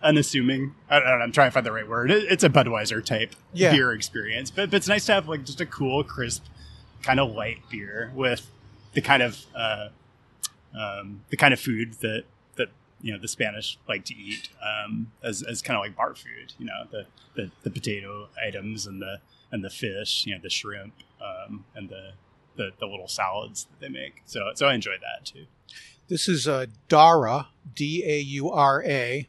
[0.02, 0.76] unassuming.
[0.90, 2.12] I don't know, I'm trying to find the right word.
[2.12, 3.72] It, it's a Budweiser type Yeah.
[3.72, 6.44] beer experience, but, but it's nice to have like just a cool, crisp,
[7.02, 8.50] kind of light beer with
[8.94, 9.90] the kind of uh,
[10.78, 12.24] um, the kind of food that
[12.58, 12.70] that
[13.02, 16.54] you know the Spanish like to eat um, as, as kind of like bar food.
[16.60, 19.20] You know the, the the potato items and the
[19.54, 20.26] and the fish.
[20.26, 22.12] You know the shrimp um, and the,
[22.58, 24.22] the the little salads that they make.
[24.26, 25.46] So so I enjoy that too.
[26.10, 29.28] This is a Dara, D A U R A,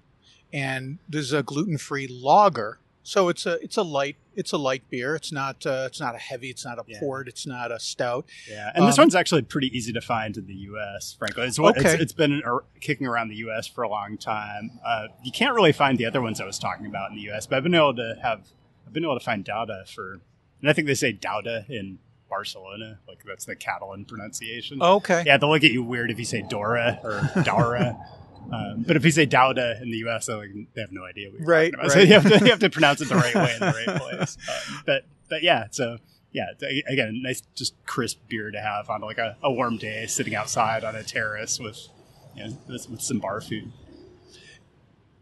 [0.53, 2.79] and this is a gluten free lager.
[3.07, 5.15] So it's a it's a light it's a light beer.
[5.15, 6.49] It's not uh, it's not a heavy.
[6.51, 6.99] It's not a Yeah.
[7.01, 7.29] port.
[7.29, 8.25] It's not a stout.
[8.51, 11.15] Yeah, and this Um, one's actually pretty easy to find in the U.S.
[11.19, 11.81] Frankly, it's, Okay.
[11.93, 12.43] it's, it's been
[12.81, 13.67] kicking around the U.S.
[13.69, 14.81] for a long time.
[14.85, 17.47] Uh, you can't really find the other ones I was talking about in the U.S.,
[17.47, 18.41] but I've been able to have
[18.87, 20.21] I've been able to find Dauda for,
[20.61, 24.83] and I think they say Dauda in Barcelona, like that's the Catalan pronunciation.
[24.83, 25.23] Okay.
[25.27, 27.97] Yeah, they'll look at you weird if you say Dora or Dara.
[28.53, 31.39] Um, but if you say Dauda in the U.S., like, they have no idea what
[31.39, 31.93] you're Right, talking about.
[31.93, 32.09] So right.
[32.09, 34.37] you have, to, you have to pronounce it the right way in the right place.
[34.47, 35.97] Um, but but yeah, so
[36.31, 36.49] yeah,
[36.87, 40.85] again, nice just crisp beer to have on like a, a warm day, sitting outside
[40.85, 41.89] on a terrace with
[42.37, 43.73] you know with, with some bar food.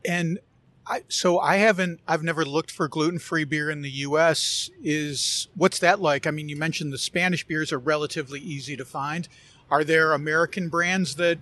[0.04, 0.40] And
[0.86, 4.70] I, so I haven't, I've never looked for gluten free beer in the U.S.
[4.82, 6.26] Is what's that like?
[6.26, 9.28] I mean, you mentioned the Spanish beers are relatively easy to find.
[9.70, 11.38] Are there American brands that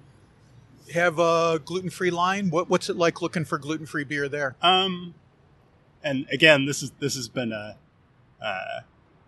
[0.92, 2.50] have a gluten free line?
[2.50, 4.56] What, what's it like looking for gluten free beer there?
[4.60, 5.14] Um,
[6.02, 7.76] and again, this is this has been a
[8.42, 8.80] uh,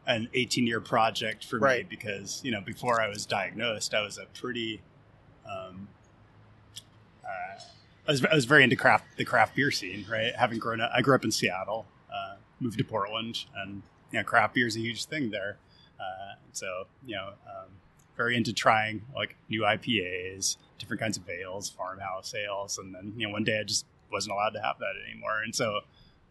[0.07, 4.19] an 18 year project for me because you know before I was diagnosed, I was
[4.19, 4.81] a pretty
[5.51, 5.89] um,
[7.25, 7.61] uh,
[8.07, 10.34] I was I was very into craft the craft beer scene, right?
[10.34, 14.24] Having grown up, I grew up in Seattle, uh, moved to Portland, and you know,
[14.24, 15.59] craft beer is a huge thing there.
[16.00, 17.68] Uh, so you know, um,
[18.16, 23.26] very into trying like new IPAs, different kinds of ales, farmhouse ales, and then you
[23.26, 25.80] know, one day I just wasn't allowed to have that anymore, and so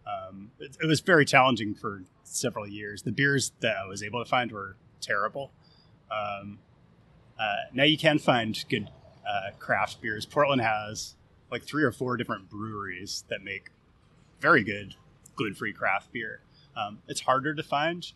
[0.06, 3.04] um, it, it was very challenging for several years.
[3.04, 5.52] The beers that I was able to find were terrible.
[6.12, 6.60] Um,
[7.40, 8.90] uh, now you can find good
[9.28, 10.26] uh, craft beers.
[10.26, 11.16] Portland has
[11.52, 13.70] like three or four different breweries that make
[14.40, 14.96] very good
[15.36, 16.42] gluten-free craft beer.
[16.76, 18.12] Um, it's harder to find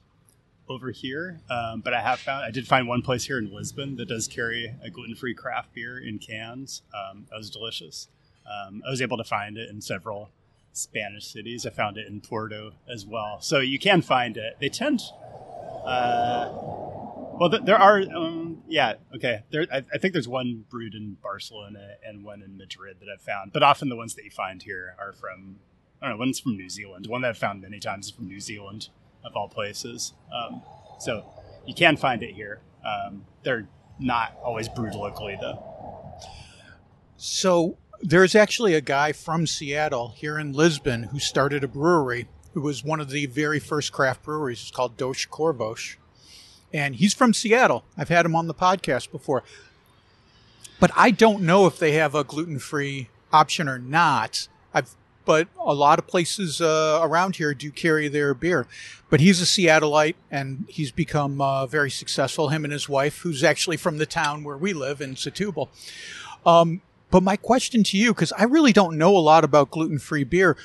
[0.67, 3.97] over here, um, but I have found I did find one place here in Lisbon
[3.97, 6.81] that does carry a gluten-free craft beer in cans.
[6.93, 8.07] Um, that was delicious.
[8.45, 10.29] Um, I was able to find it in several
[10.73, 11.65] Spanish cities.
[11.65, 13.41] I found it in Porto as well.
[13.41, 14.57] So you can find it.
[14.59, 15.01] They tend.
[15.85, 16.51] Uh,
[17.39, 18.01] well, th- there are.
[18.01, 19.43] Um, yeah, okay.
[19.51, 23.21] There, I, I think there's one brewed in Barcelona and one in Madrid that I've
[23.21, 23.53] found.
[23.53, 25.57] But often the ones that you find here are from.
[26.01, 26.19] I don't know.
[26.19, 27.07] One's from New Zealand.
[27.07, 28.89] One that I've found many times is from New Zealand,
[29.23, 30.13] of all places.
[30.33, 30.61] Um,
[30.99, 31.25] so
[31.65, 32.61] you can find it here.
[32.85, 33.67] Um, they're
[33.99, 35.63] not always brewed locally, though.
[37.17, 42.61] So there's actually a guy from Seattle here in Lisbon who started a brewery who
[42.61, 44.61] was one of the very first craft breweries.
[44.61, 45.97] It's called Dois Corvos.
[46.75, 47.85] And he's from Seattle.
[47.97, 49.43] I've had him on the podcast before.
[50.77, 54.49] But I don't know if they have a gluten free option or not.
[54.73, 58.67] I've but a lot of places uh, around here do carry their beer.
[59.09, 62.49] But he's a Seattleite, and he's become uh, very successful.
[62.49, 65.69] Him and his wife, who's actually from the town where we live in Setúbal.
[66.45, 69.97] Um, but my question to you, because I really don't know a lot about gluten
[69.97, 70.57] free beer,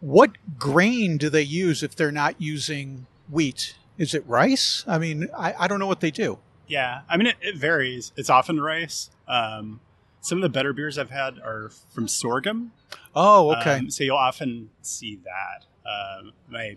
[0.00, 3.74] what grain do they use if they're not using wheat?
[3.98, 4.84] Is it rice?
[4.86, 6.38] I mean, I, I don't know what they do.
[6.66, 8.12] Yeah, I mean it, it varies.
[8.16, 9.10] It's often rice.
[9.28, 9.80] Um,
[10.20, 12.72] some of the better beers I've had are from sorghum.
[13.14, 13.78] Oh, okay.
[13.78, 15.66] Um, so you'll often see that.
[15.88, 16.76] Um, my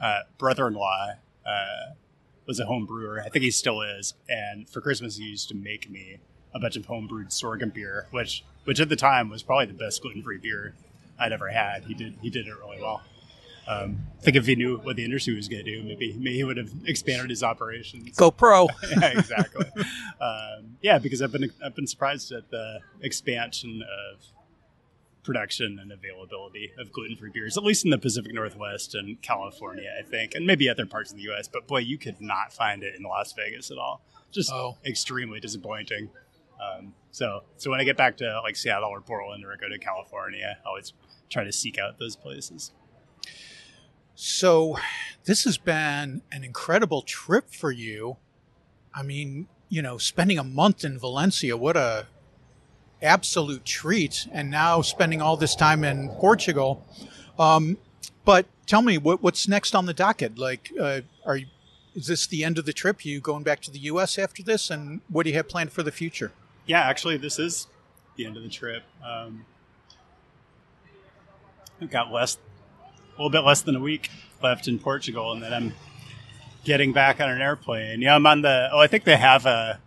[0.00, 1.10] uh, brother-in-law
[1.46, 1.92] uh,
[2.46, 3.22] was a home brewer.
[3.24, 4.14] I think he still is.
[4.28, 6.18] And for Christmas, he used to make me
[6.54, 9.74] a bunch of home brewed sorghum beer, which which at the time was probably the
[9.74, 10.74] best gluten-free beer
[11.18, 11.84] I'd ever had.
[11.84, 13.02] He did he did it really well.
[13.68, 16.36] Um, I think if he knew what the industry was going to do, maybe, maybe
[16.36, 18.10] he would have expanded his operations.
[18.16, 18.68] Go pro.
[19.00, 19.66] yeah, exactly.
[20.20, 24.22] um, yeah, because I've been I've been surprised at the expansion of
[25.24, 30.02] production and availability of gluten-free beers, at least in the Pacific Northwest and California, I
[30.08, 31.48] think, and maybe other parts of the U.S.
[31.48, 34.00] But boy, you could not find it in Las Vegas at all.
[34.30, 34.76] Just Oh.
[34.84, 36.10] extremely disappointing.
[36.62, 39.68] Um, so, so when I get back to like Seattle or Portland or I go
[39.68, 40.92] to California, I always
[41.28, 42.70] try to seek out those places.
[44.18, 44.78] So,
[45.24, 48.16] this has been an incredible trip for you.
[48.94, 52.06] I mean, you know, spending a month in Valencia, what a
[53.02, 56.82] absolute treat, and now spending all this time in Portugal.
[57.38, 57.76] Um,
[58.24, 60.38] but tell me, what, what's next on the docket?
[60.38, 61.46] Like, uh, are you,
[61.94, 63.04] is this the end of the trip?
[63.04, 64.18] You going back to the U.S.
[64.18, 66.32] after this, and what do you have planned for the future?
[66.64, 67.66] Yeah, actually, this is
[68.16, 68.82] the end of the trip.
[69.06, 69.44] Um,
[71.80, 72.38] I've got less,
[73.16, 74.10] a little bit less than a week
[74.42, 75.74] left in Portugal, and then I'm
[76.64, 78.02] getting back on an airplane.
[78.02, 78.68] Yeah, I'm on the.
[78.72, 79.80] Oh, I think they have a.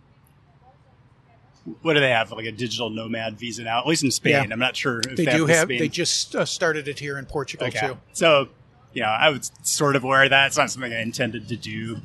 [1.82, 2.32] What do they have?
[2.32, 4.32] Like a digital nomad visa now, at least in Spain.
[4.32, 4.46] Yeah.
[4.50, 5.64] I'm not sure if They they do have.
[5.68, 7.86] Spain- They just uh, started it here in Portugal Okay.
[7.88, 7.98] too.
[8.12, 8.48] So,
[8.92, 10.46] you know, I was sort of aware of that.
[10.48, 11.98] It's not something I intended to do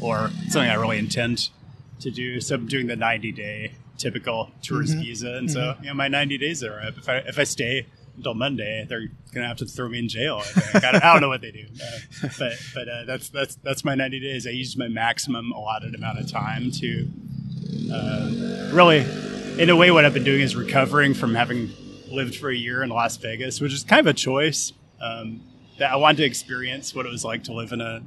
[0.00, 1.48] or something I really intend
[2.00, 2.40] to do.
[2.40, 5.02] So I'm doing the 90 day typical tourist Mm-hmm.
[5.02, 5.34] visa.
[5.34, 6.98] And so, you know, my 90 days are up.
[6.98, 7.86] If I, if I stay
[8.18, 10.42] until Monday, they're going to have to throw me in jail.
[10.44, 10.70] I.
[10.74, 11.66] I don't, I don't know what they do.
[11.82, 14.46] Uh, but but uh, that's, that's, that's my 90 days.
[14.46, 17.08] I used my maximum allotted amount of time to
[17.92, 19.06] uh, really,
[19.60, 21.70] in a way, what I've been doing is recovering from having
[22.08, 24.72] lived for a year in Las Vegas, which is kind of a choice.
[25.00, 25.42] Um,
[25.78, 28.02] that I wanted to experience what it was like to live in a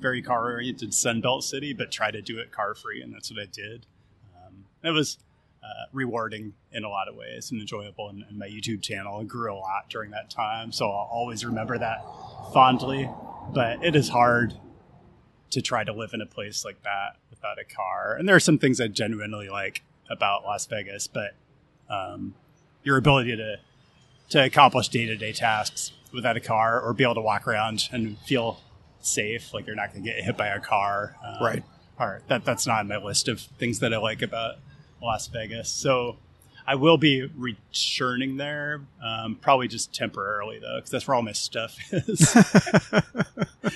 [0.00, 3.40] very car oriented Sunbelt city, but try to do it car free, and that's what
[3.40, 3.86] I did.
[4.34, 5.18] Um, it was
[5.62, 9.52] uh, rewarding in a lot of ways and enjoyable, and, and my YouTube channel grew
[9.52, 12.04] a lot during that time, so I'll always remember that
[12.52, 13.08] fondly.
[13.52, 14.54] But it is hard
[15.50, 18.16] to try to live in a place like that without a car.
[18.18, 21.34] And there are some things I genuinely like about Las Vegas, but
[21.88, 22.34] um,
[22.82, 23.56] your ability to
[24.30, 27.88] to accomplish day to day tasks without a car or be able to walk around
[27.92, 28.60] and feel
[29.00, 31.62] safe, like you're not going to get hit by a car, um, Right.
[31.98, 34.56] Or that that's not on my list of things that I like about
[35.02, 35.68] Las Vegas.
[35.68, 36.16] So.
[36.64, 41.32] I will be returning there, um, probably just temporarily though, because that's where all my
[41.32, 42.36] stuff is.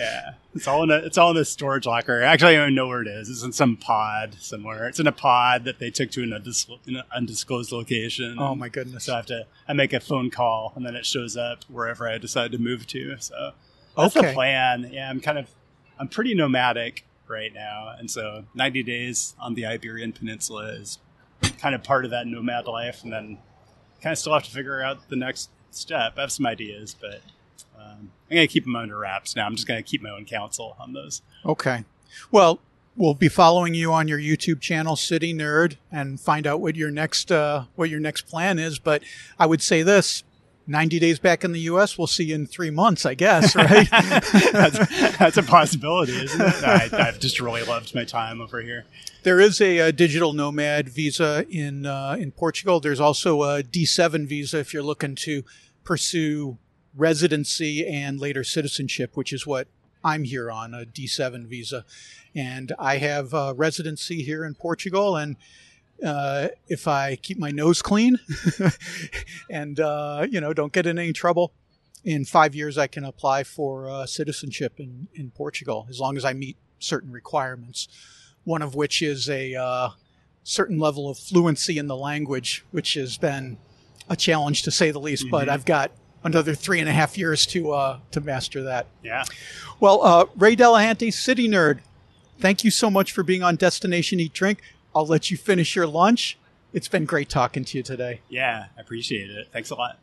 [0.00, 2.22] Yeah, it's all in a it's all in a storage locker.
[2.22, 3.28] Actually, I don't even know where it is.
[3.28, 4.88] It's in some pod somewhere.
[4.88, 8.36] It's in a pod that they took to an undisclosed, an undisclosed location.
[8.38, 9.04] Oh my goodness!
[9.04, 12.08] So I have to I make a phone call and then it shows up wherever
[12.08, 13.16] I decide to move to.
[13.18, 13.52] So
[13.94, 14.88] that's the plan.
[14.90, 15.50] Yeah, I'm kind of
[15.98, 20.98] I'm pretty nomadic right now, and so 90 days on the Iberian Peninsula is
[21.58, 23.38] kind of part of that nomad life, and then
[24.02, 26.14] kind of still have to figure out the next step.
[26.16, 27.22] I have some ideas, but
[27.78, 29.46] um, I'm gonna keep them under wraps now.
[29.46, 31.22] I'm just gonna keep my own counsel on those.
[31.46, 31.84] Okay.
[32.30, 32.60] Well,
[32.96, 36.90] we'll be following you on your YouTube channel, City Nerd, and find out what your
[36.90, 38.78] next uh, what your next plan is.
[38.78, 39.02] But
[39.38, 40.24] I would say this:
[40.70, 41.98] ninety days back in the U.S.
[41.98, 43.54] We'll see you in three months, I guess.
[43.54, 43.88] Right?
[44.52, 46.64] that's, that's a possibility, isn't it?
[46.64, 48.86] I, I've just really loved my time over here.
[49.24, 52.80] there is a, uh digital nomad visa in uh, in Portugal.
[52.80, 55.44] There's also a D7 visa if you're looking to
[55.84, 56.58] pursue
[56.96, 59.68] residency and later citizenship, which is what
[60.02, 61.84] I'm here on a D7 visa,
[62.34, 65.16] and I have uh, residency here in Portugal.
[65.16, 65.36] And
[66.04, 68.18] uh, if I keep my nose clean
[69.50, 71.52] and uh, you know don't get in any trouble,
[72.04, 76.24] in five years I can apply for uh, citizenship in in Portugal as long as
[76.24, 77.88] I meet certain requirements.
[78.44, 79.90] One of which is a uh,
[80.42, 83.58] certain level of fluency in the language, which has been
[84.08, 85.26] a challenge to say the least.
[85.30, 85.92] But I've got
[86.24, 88.86] another three and a half years to uh, to master that.
[89.02, 89.24] Yeah.
[89.78, 91.80] Well, uh, Ray Delahanty, City Nerd,
[92.38, 94.60] thank you so much for being on Destination Eat Drink.
[94.94, 96.38] I'll let you finish your lunch.
[96.72, 98.20] It's been great talking to you today.
[98.28, 99.48] Yeah, I appreciate it.
[99.52, 99.98] Thanks a lot.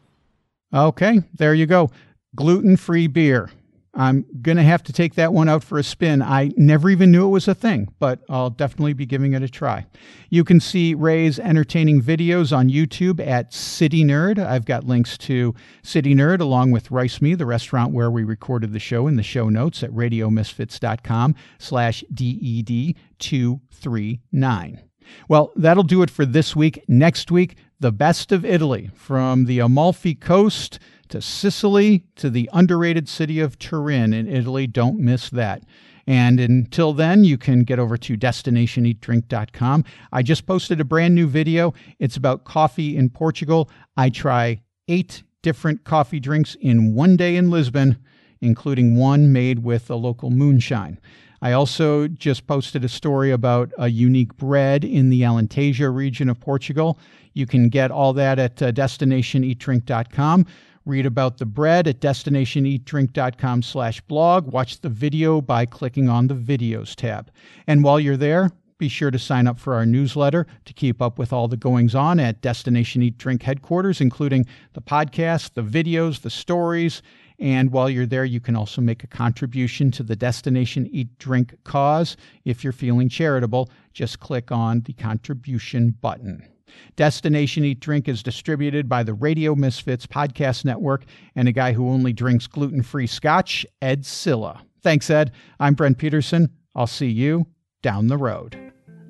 [0.73, 1.91] Okay, there you go.
[2.35, 3.49] Gluten free beer.
[3.97, 6.21] I'm going to have to take that one out for a spin.
[6.21, 9.49] I never even knew it was a thing, but I'll definitely be giving it a
[9.49, 9.87] try.
[10.29, 14.37] You can see Ray's entertaining videos on YouTube at City Nerd.
[14.37, 18.71] I've got links to City Nerd along with Rice Me, the restaurant where we recorded
[18.71, 24.81] the show in the show notes at radiomisfits.com slash E DED 239.
[25.27, 26.83] Well, that'll do it for this week.
[26.87, 30.79] Next week, the best of Italy, from the Amalfi Coast
[31.09, 34.67] to Sicily to the underrated city of Turin in Italy.
[34.67, 35.63] Don't miss that.
[36.07, 39.83] And until then, you can get over to destinationeatdrink.com.
[40.13, 41.73] I just posted a brand new video.
[41.99, 43.69] It's about coffee in Portugal.
[43.97, 47.97] I try eight different coffee drinks in one day in Lisbon,
[48.39, 50.99] including one made with a local moonshine.
[51.41, 56.39] I also just posted a story about a unique bread in the Alentejo region of
[56.39, 56.97] Portugal.
[57.33, 60.45] You can get all that at uh, destinationeatdrink.com.
[60.87, 64.47] Read about the bread at destinationeatdrink.com slash blog.
[64.47, 67.29] Watch the video by clicking on the videos tab.
[67.67, 71.19] And while you're there, be sure to sign up for our newsletter to keep up
[71.19, 76.21] with all the goings on at Destination Eat Drink headquarters, including the podcast, the videos,
[76.21, 77.01] the stories.
[77.37, 81.53] And while you're there, you can also make a contribution to the Destination Eat Drink
[81.65, 82.15] cause.
[82.45, 86.47] If you're feeling charitable, just click on the contribution button.
[86.95, 91.05] Destination Eat Drink is distributed by the Radio Misfits Podcast Network
[91.35, 94.63] and a guy who only drinks gluten free scotch, Ed Silla.
[94.83, 95.31] Thanks, Ed.
[95.59, 96.49] I'm Brent Peterson.
[96.75, 97.47] I'll see you
[97.81, 98.57] down the road.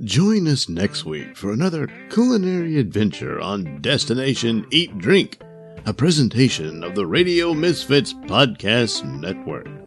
[0.04, 5.42] Join us next week for another culinary adventure on Destination Eat Drink,
[5.86, 9.87] a presentation of the Radio Misfits Podcast Network.